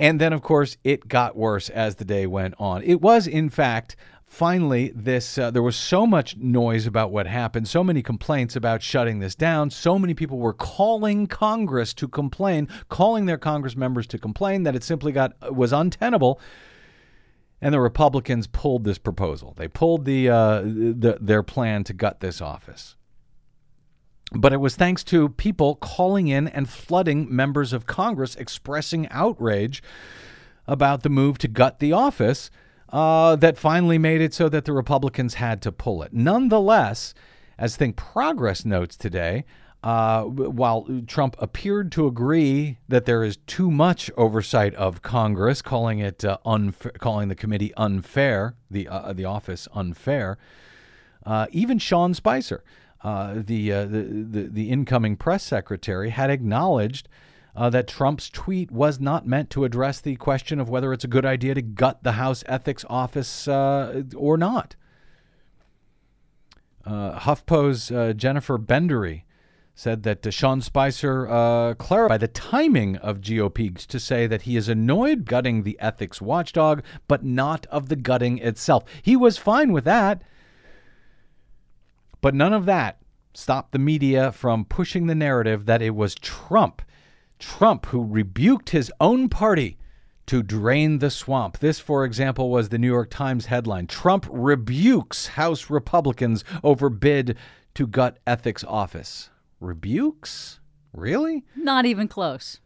[0.00, 2.82] And then, of course, it got worse as the day went on.
[2.82, 5.36] It was, in fact, finally this.
[5.36, 9.34] Uh, there was so much noise about what happened, so many complaints about shutting this
[9.34, 9.68] down.
[9.68, 14.74] So many people were calling Congress to complain, calling their Congress members to complain that
[14.74, 16.40] it simply got was untenable.
[17.60, 19.52] And the Republicans pulled this proposal.
[19.58, 22.96] They pulled the, uh, the their plan to gut this office.
[24.32, 29.82] But it was thanks to people calling in and flooding members of Congress expressing outrage
[30.66, 32.50] about the move to gut the office
[32.90, 36.12] uh, that finally made it so that the Republicans had to pull it.
[36.12, 37.14] Nonetheless,
[37.58, 39.44] as Think Progress notes today,
[39.82, 46.00] uh, while Trump appeared to agree that there is too much oversight of Congress, calling
[46.00, 46.36] it uh,
[46.98, 50.36] calling the committee unfair, the uh, the office unfair,
[51.24, 52.62] uh, even Sean Spicer,
[53.02, 57.08] uh, the, uh, the the the incoming press secretary, had acknowledged
[57.56, 61.08] uh, that Trump's tweet was not meant to address the question of whether it's a
[61.08, 64.76] good idea to gut the House Ethics Office uh, or not.
[66.84, 69.22] Uh, HuffPo's uh, Jennifer Bendery
[69.74, 75.24] said that Sean Spicer clarified the timing of GOP to say that he is annoyed
[75.24, 78.84] gutting the ethics watchdog, but not of the gutting itself.
[79.00, 80.22] He was fine with that,
[82.20, 82.98] but none of that
[83.34, 86.82] stopped the media from pushing the narrative that it was Trump,
[87.38, 89.78] Trump who rebuked his own party
[90.26, 91.58] to drain the swamp.
[91.58, 97.36] This, for example, was the New York Times headline Trump rebukes House Republicans over bid
[97.74, 99.30] to gut ethics office.
[99.60, 100.60] Rebukes?
[100.92, 101.44] Really?
[101.56, 102.60] Not even close.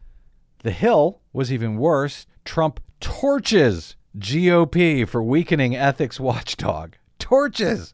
[0.63, 2.25] The Hill was even worse.
[2.43, 6.95] Trump torches GOP for weakening ethics watchdog.
[7.19, 7.93] Torches.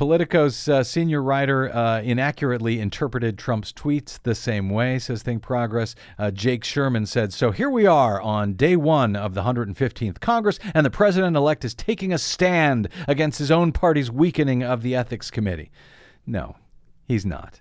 [0.00, 5.94] Politico's uh, senior writer uh, inaccurately interpreted Trump's tweets the same way, says Think Progress.
[6.18, 10.58] Uh, Jake Sherman said, So here we are on day one of the 115th Congress,
[10.72, 14.96] and the president elect is taking a stand against his own party's weakening of the
[14.96, 15.70] Ethics Committee.
[16.24, 16.56] No,
[17.06, 17.60] he's not.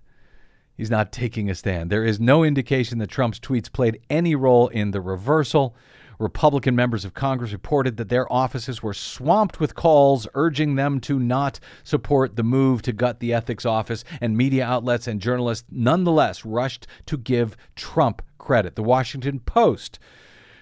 [0.78, 1.90] He's not taking a stand.
[1.90, 5.76] There is no indication that Trump's tweets played any role in the reversal.
[6.20, 11.18] Republican members of Congress reported that their offices were swamped with calls urging them to
[11.18, 16.44] not support the move to gut the ethics office, and media outlets and journalists nonetheless
[16.44, 18.76] rushed to give Trump credit.
[18.76, 19.98] The Washington Post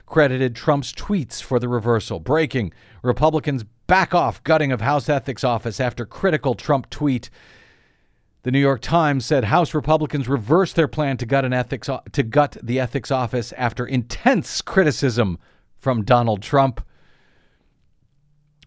[0.06, 2.20] credited Trump's tweets for the reversal.
[2.20, 7.30] Breaking Republicans back off gutting of House Ethics Office after critical Trump tweet.
[8.48, 12.24] The New York Times said House Republicans reversed their plan to gut an ethics to
[12.24, 15.38] gut the ethics office after intense criticism
[15.76, 16.80] from Donald Trump.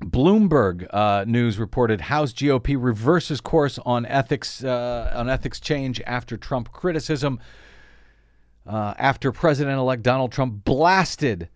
[0.01, 6.37] Bloomberg uh, News reported House GOP reverses course on ethics uh, on ethics change after
[6.37, 7.41] Trump criticism.
[8.67, 11.49] Uh, after President-elect Donald Trump blasted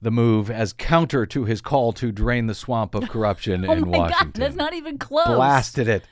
[0.00, 3.90] the move as counter to his call to drain the swamp of corruption Oh in
[3.90, 4.30] my Washington.
[4.30, 5.26] God, that's not even close.
[5.26, 6.04] Blasted it.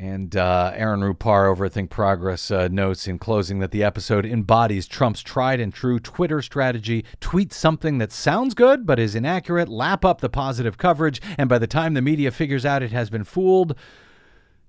[0.00, 4.24] And uh, Aaron Rupar over at Think Progress uh, notes in closing that the episode
[4.24, 7.04] embodies Trump's tried and true Twitter strategy.
[7.18, 11.58] Tweet something that sounds good but is inaccurate, lap up the positive coverage, and by
[11.58, 13.74] the time the media figures out it has been fooled,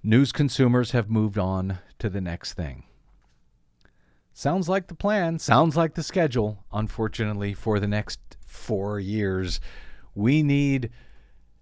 [0.01, 2.85] news consumers have moved on to the next thing.
[4.33, 6.63] Sounds like the plan, sounds like the schedule.
[6.71, 9.59] Unfortunately, for the next four years,
[10.15, 10.89] we need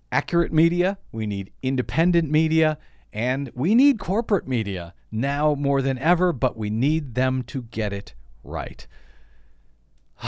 [0.10, 2.78] accurate media, we need independent media,
[3.18, 7.92] and we need corporate media now more than ever, but we need them to get
[7.92, 8.14] it
[8.44, 8.86] right.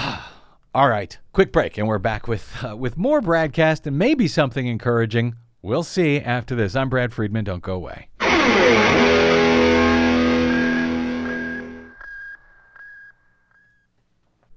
[0.73, 4.65] All right, quick break, and we're back with uh, with more Bradcast and maybe something
[4.65, 5.35] encouraging.
[5.61, 6.75] We'll see after this.
[6.75, 7.43] I'm Brad Friedman.
[7.43, 8.09] Don't go away.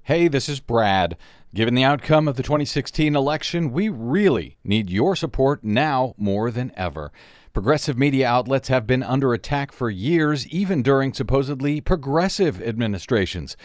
[0.01, 1.17] Hey, this is Brad.
[1.53, 6.71] Given the outcome of the 2016 election, we really need your support now more than
[6.75, 7.11] ever.
[7.53, 13.55] Progressive media outlets have been under attack for years, even during supposedly progressive administrations.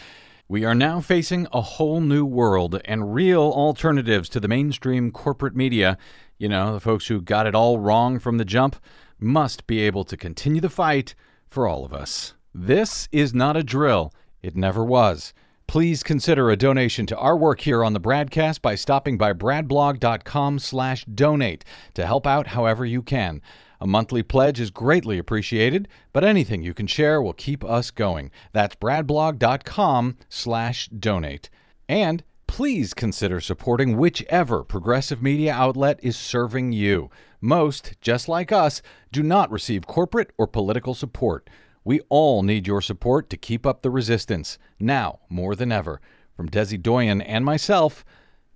[0.47, 5.55] We are now facing a whole new world and real alternatives to the mainstream corporate
[5.55, 5.97] media.
[6.37, 8.75] You know, the folks who got it all wrong from the jump
[9.17, 11.15] must be able to continue the fight
[11.47, 12.35] for all of us.
[12.53, 14.13] This is not a drill,
[14.43, 15.33] it never was.
[15.65, 20.59] Please consider a donation to our work here on the Bradcast by stopping by bradblog.com
[20.59, 21.65] slash donate
[21.95, 23.41] to help out however you can.
[23.81, 28.29] A monthly pledge is greatly appreciated, but anything you can share will keep us going.
[28.51, 31.49] That's bradblog.com slash donate.
[31.87, 37.09] And please consider supporting whichever progressive media outlet is serving you.
[37.39, 41.49] Most, just like us, do not receive corporate or political support.
[41.85, 46.01] We all need your support to keep up the resistance, now more than ever.
[46.35, 48.03] From Desi Doyen and myself,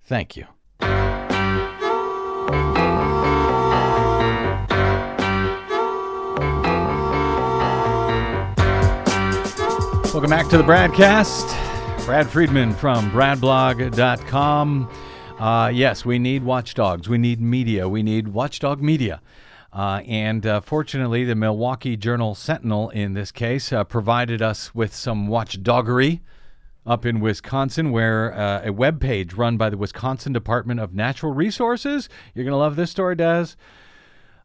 [0.04, 0.46] thank you.
[10.24, 12.06] Welcome back to the Bradcast.
[12.06, 14.90] Brad Friedman from bradblog.com.
[15.38, 17.10] Uh, yes, we need watchdogs.
[17.10, 17.86] We need media.
[17.90, 19.20] We need watchdog media.
[19.70, 24.94] Uh, and uh, fortunately, the Milwaukee Journal Sentinel, in this case, uh, provided us with
[24.94, 26.20] some watchdoggery
[26.86, 31.34] up in Wisconsin, where uh, a web page run by the Wisconsin Department of Natural
[31.34, 32.08] Resources.
[32.34, 33.48] You're going to love this story, Des.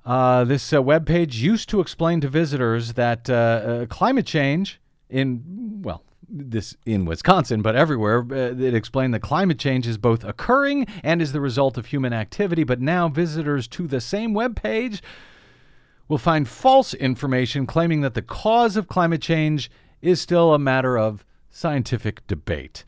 [0.06, 6.76] Uh, this web page used to explain to visitors that climate change in well this
[6.86, 11.32] in Wisconsin, but everywhere, uh, it explained that climate change is both occurring and is
[11.32, 12.64] the result of human activity.
[12.64, 15.02] But now visitors to the same web page
[16.08, 20.98] will find false information claiming that the cause of climate change is still a matter
[20.98, 22.84] of scientific debate.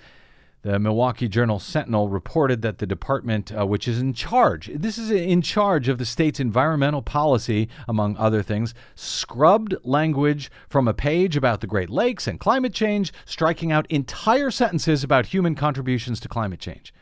[0.64, 5.10] The Milwaukee Journal Sentinel reported that the department, uh, which is in charge, this is
[5.10, 11.36] in charge of the state's environmental policy, among other things, scrubbed language from a page
[11.36, 16.30] about the Great Lakes and climate change, striking out entire sentences about human contributions to
[16.30, 16.94] climate change.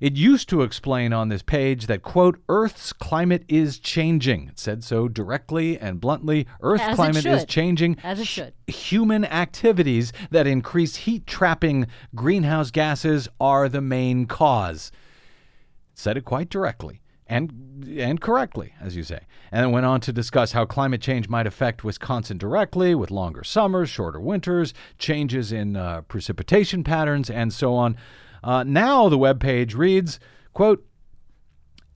[0.00, 4.48] It used to explain on this page that, quote, Earth's climate is changing.
[4.48, 6.46] It said so directly and bluntly.
[6.60, 7.96] Earth's As climate is changing.
[8.02, 8.52] As it should.
[8.66, 14.92] Human activities that increase heat trapping greenhouse gases are the main cause.
[15.94, 19.20] Said it quite directly and and correctly, as you say.
[19.50, 23.44] And then went on to discuss how climate change might affect Wisconsin directly with longer
[23.44, 27.96] summers, shorter winters, changes in uh, precipitation patterns, and so on.
[28.46, 30.20] Uh, now the web page reads,
[30.54, 30.86] quote,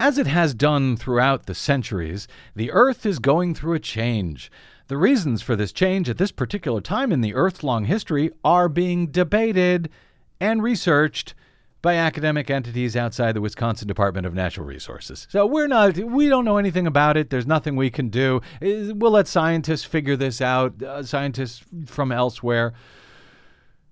[0.01, 2.27] As it has done throughout the centuries,
[2.57, 4.51] the Earth is going through a change.
[4.89, 8.69] The reasons for this change at this particular time in the Earth's long history are
[8.69, 9.89] being debated
[10.41, 11.35] and researched
[11.83, 15.29] by academic entities outside the Wisconsin Department of Natural Resources.
[15.31, 17.31] So we're not, we don't know anything about it.
[17.31, 18.41] There's nothing we can do.
[18.61, 22.75] We'll let scientists figure this out, uh, scientists from elsewhere.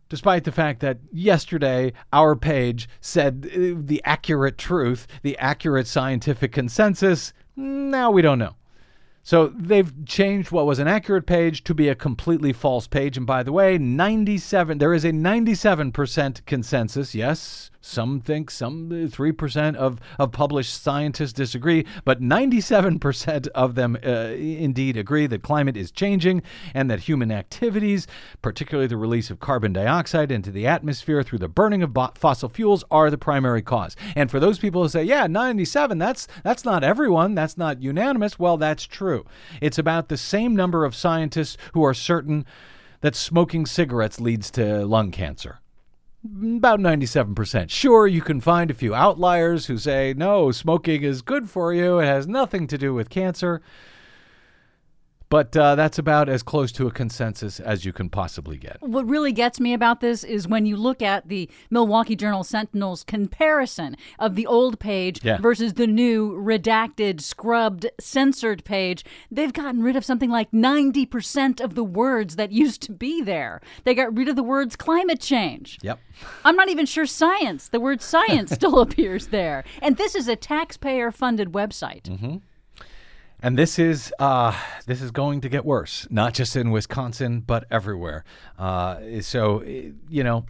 [0.08, 6.52] Despite the fact that yesterday our page said uh, the accurate truth, the accurate scientific
[6.52, 8.54] consensus, now we don't know.
[9.22, 13.18] So they've changed what was an accurate page to be a completely false page.
[13.18, 17.14] And by the way, 97, there is a 97% consensus.
[17.14, 23.96] Yes, some think some uh, 3% of, of published scientists disagree, but 97% of them
[24.04, 26.42] uh, indeed agree that climate is changing
[26.74, 28.06] and that human activities,
[28.42, 32.48] particularly the release of carbon dioxide into the atmosphere through the burning of bo- fossil
[32.48, 33.96] fuels, are the primary cause.
[34.16, 38.38] And for those people who say, yeah, 97, that's that's not everyone, that's not unanimous,
[38.38, 39.24] well, that's true.
[39.60, 42.44] It's about the same number of scientists who are certain
[43.00, 45.60] that smoking cigarettes leads to lung cancer
[46.24, 47.70] about 97%.
[47.70, 51.98] Sure, you can find a few outliers who say, no, smoking is good for you,
[51.98, 53.62] it has nothing to do with cancer.
[55.30, 58.78] But uh, that's about as close to a consensus as you can possibly get.
[58.80, 63.04] What really gets me about this is when you look at the Milwaukee Journal Sentinel's
[63.04, 65.36] comparison of the old page Yeah.
[65.38, 71.74] versus the new redacted, scrubbed, censored page, they've gotten rid of something like 90% of
[71.74, 73.60] the words that used to be there.
[73.84, 75.78] They got rid of the words climate change.
[75.82, 75.98] Yep.
[76.44, 79.64] I'm not even sure science, the word science still appears there.
[79.82, 82.04] And this is a taxpayer funded website.
[82.04, 82.36] Mm-hmm.
[83.40, 84.52] And this is uh,
[84.86, 88.24] this is going to get worse, not just in Wisconsin, but everywhere.
[88.58, 90.44] Uh, so eh, you know,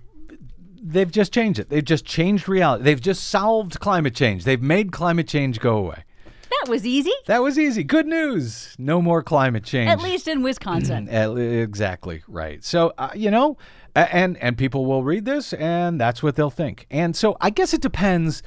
[0.83, 1.69] they've just changed it.
[1.69, 2.85] They've just changed reality.
[2.85, 4.45] They've just solved climate change.
[4.45, 6.05] They've made climate change go away.
[6.51, 7.85] That was easy, That was easy.
[7.85, 8.75] Good news.
[8.79, 9.91] No more climate change.
[9.91, 11.07] at least in Wisconsin.
[11.39, 12.65] Exactly right.
[12.65, 13.59] So uh, you know,
[13.95, 16.87] and and people will read this, and that's what they'll think.
[16.91, 18.43] And so I guess it depends,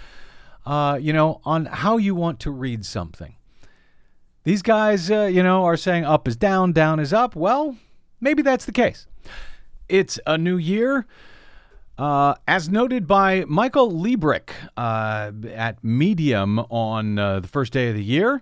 [0.66, 3.36] uh, you know, on how you want to read something.
[4.44, 7.36] These guys, uh, you know, are saying up is down, down is up.
[7.36, 7.78] Well,
[8.20, 9.06] maybe that's the case.
[9.88, 11.06] It's a new year.
[11.98, 17.96] Uh, as noted by Michael Liebreich uh, at Medium on uh, the first day of
[17.96, 18.42] the year,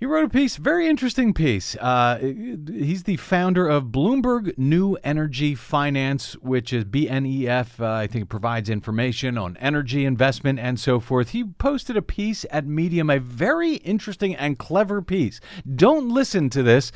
[0.00, 1.76] he wrote a piece, very interesting piece.
[1.76, 7.78] Uh, he's the founder of Bloomberg New Energy Finance, which is BNEF.
[7.78, 11.28] Uh, I think it provides information on energy investment and so forth.
[11.28, 15.38] He posted a piece at Medium, a very interesting and clever piece.
[15.70, 16.92] Don't listen to this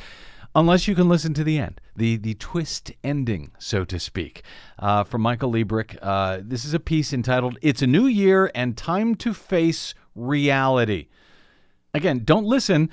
[0.55, 4.42] unless you can listen to the end, the the twist ending, so to speak,
[4.78, 5.98] uh, from Michael Liebreich.
[6.00, 11.09] Uh, this is a piece entitled "It's a New Year and Time to Face Reality."
[11.95, 12.90] Again, don't listen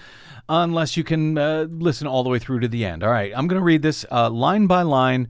[0.48, 3.04] unless you can uh, listen all the way through to the end.
[3.04, 5.28] All right, I'm going to read this uh, line by line.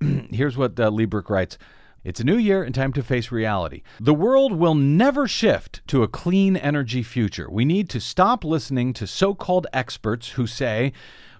[0.30, 1.56] Here's what uh, writes.
[2.04, 3.82] It's a new year and time to face reality.
[3.98, 7.50] The world will never shift to a clean energy future.
[7.50, 10.92] We need to stop listening to so called experts who say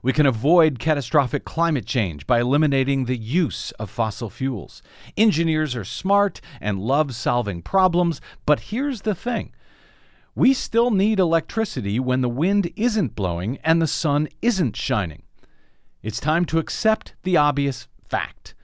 [0.03, 4.83] we can avoid catastrophic climate change by eliminating the use of fossil fuels.
[5.17, 9.53] Engineers are smart and love solving problems, but here's the thing
[10.37, 15.23] we still need electricity when the wind isn't blowing and the sun isn't shining.
[16.03, 18.55] It's time to accept the obvious fact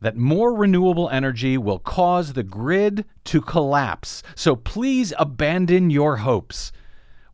[0.00, 4.22] that more renewable energy will cause the grid to collapse.
[4.34, 6.72] So please abandon your hopes.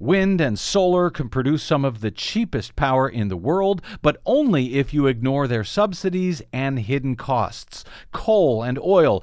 [0.01, 4.75] Wind and solar can produce some of the cheapest power in the world, but only
[4.75, 7.85] if you ignore their subsidies and hidden costs.
[8.13, 9.23] Coal and oil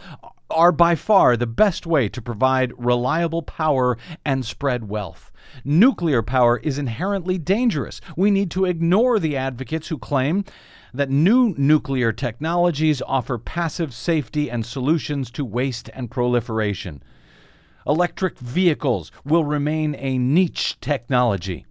[0.54, 5.32] are by far the best way to provide reliable power and spread wealth.
[5.66, 8.00] Nuclear power is inherently dangerous.
[8.16, 10.46] We need to ignore the advocates who claim
[10.94, 17.04] that new nuclear technologies offer passive safety and solutions to waste and proliferation.
[17.86, 21.66] Electric vehicles will remain a niche technology.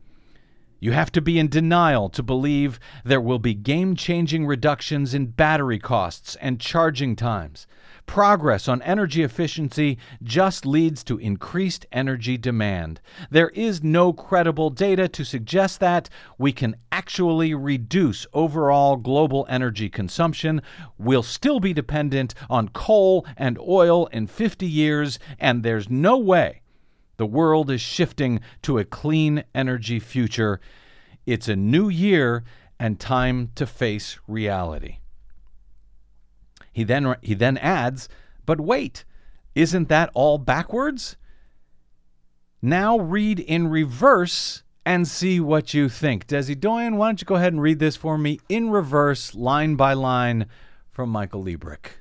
[0.80, 5.26] You have to be in denial to believe there will be game changing reductions in
[5.26, 7.68] battery costs and charging times.
[8.07, 13.01] Progress on energy efficiency just leads to increased energy demand.
[13.31, 19.89] There is no credible data to suggest that we can actually reduce overall global energy
[19.89, 20.63] consumption.
[20.99, 26.63] We'll still be dependent on coal and oil in 50 years, and there's no way
[27.17, 30.61] the world is shifting to a clean energy future.
[31.25, 32.43] It's a new year
[32.81, 34.99] and time to face reality.
[36.73, 38.09] He then he then adds,
[38.47, 39.05] "But wait,
[39.55, 41.16] isn't that all backwards?"
[42.61, 46.27] Now read in reverse and see what you think.
[46.27, 49.77] Desi Doyen, why don't you go ahead and read this for me in reverse, line
[49.77, 50.47] by line,
[50.91, 51.93] from Michael Liebreich.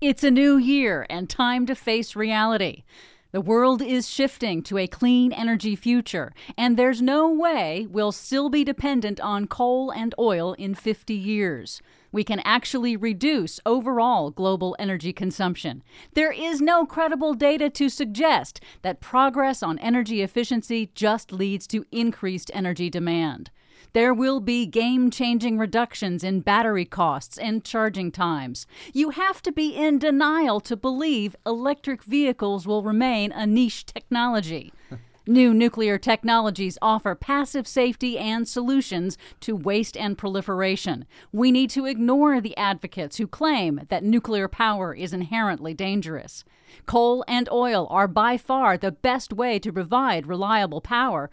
[0.00, 2.84] It's a new year and time to face reality.
[3.32, 8.48] The world is shifting to a clean energy future, and there's no way we'll still
[8.48, 11.80] be dependent on coal and oil in 50 years.
[12.12, 15.82] We can actually reduce overall global energy consumption.
[16.14, 21.86] There is no credible data to suggest that progress on energy efficiency just leads to
[21.92, 23.50] increased energy demand.
[23.92, 28.66] There will be game changing reductions in battery costs and charging times.
[28.92, 34.72] You have to be in denial to believe electric vehicles will remain a niche technology.
[35.30, 41.06] New nuclear technologies offer passive safety and solutions to waste and proliferation.
[41.30, 46.42] We need to ignore the advocates who claim that nuclear power is inherently dangerous.
[46.84, 51.30] Coal and oil are by far the best way to provide reliable power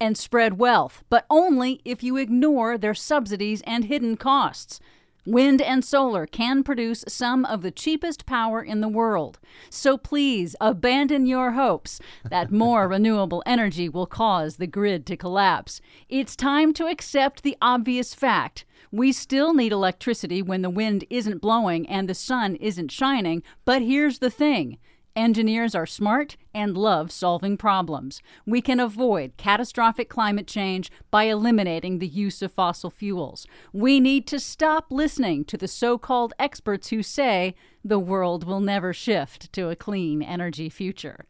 [0.00, 4.80] and spread wealth, but only if you ignore their subsidies and hidden costs.
[5.26, 9.38] Wind and solar can produce some of the cheapest power in the world.
[9.68, 15.80] So please abandon your hopes that more renewable energy will cause the grid to collapse.
[16.08, 18.64] It's time to accept the obvious fact.
[18.90, 23.82] We still need electricity when the wind isn't blowing and the sun isn't shining, but
[23.82, 24.78] here's the thing.
[25.16, 28.22] Engineers are smart and love solving problems.
[28.46, 33.44] We can avoid catastrophic climate change by eliminating the use of fossil fuels.
[33.72, 38.60] We need to stop listening to the so called experts who say the world will
[38.60, 41.26] never shift to a clean energy future.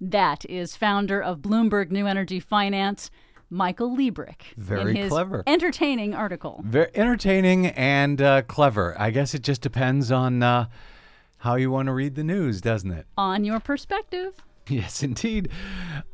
[0.00, 3.10] That is founder of Bloomberg New Energy Finance,
[3.50, 4.54] Michael Liebreich.
[4.56, 5.42] Very in his clever.
[5.46, 6.62] Entertaining article.
[6.64, 8.94] Very entertaining and uh, clever.
[8.98, 10.66] I guess it just depends on uh,
[11.44, 13.06] how you want to read the news, doesn't it?
[13.18, 14.32] On your perspective.
[14.66, 15.50] Yes, indeed.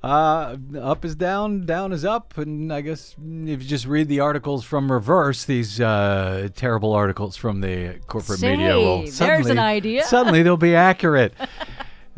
[0.03, 4.19] Uh, up is down, down is up, and I guess if you just read the
[4.19, 9.61] articles from reverse, these uh, terrible articles from the corporate media will suddenly, there's an
[9.61, 10.03] idea.
[10.03, 11.33] suddenly they'll be accurate.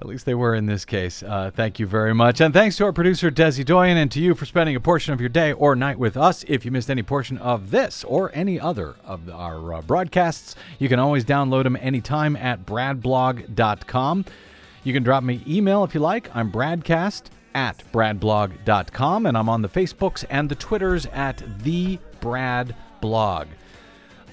[0.02, 1.22] At least they were in this case.
[1.22, 2.40] Uh, thank you very much.
[2.40, 5.20] And thanks to our producer, Desi Doyen, and to you for spending a portion of
[5.20, 6.44] your day or night with us.
[6.48, 10.88] If you missed any portion of this or any other of our uh, Bradcasts, you
[10.88, 14.24] can always download them anytime at bradblog.com.
[14.82, 16.34] You can drop me email if you like.
[16.34, 22.74] I'm bradcast at bradblog.com, and I'm on the Facebooks and the Twitters at the Brad
[23.00, 23.46] Blog.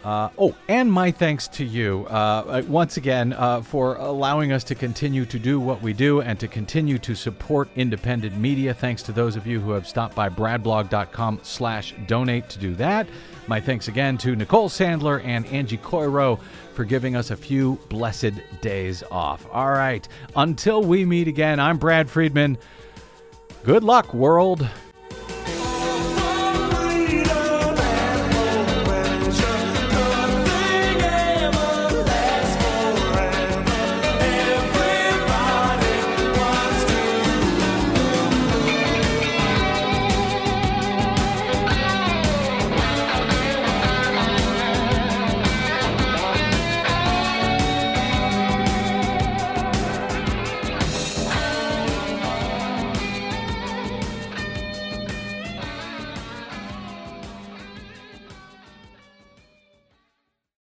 [0.04, 4.76] Uh, oh, and my thanks to you uh, once again uh, for allowing us to
[4.76, 8.74] continue to do what we do and to continue to support independent media.
[8.74, 13.08] Thanks to those of you who have stopped by bradblog.com slash donate to do that.
[13.47, 16.39] My thanks again to Nicole Sandler and Angie Coiro
[16.74, 19.45] for giving us a few blessed days off.
[19.52, 22.58] All right, until we meet again, I'm Brad Friedman.
[23.66, 24.66] Good luck, world.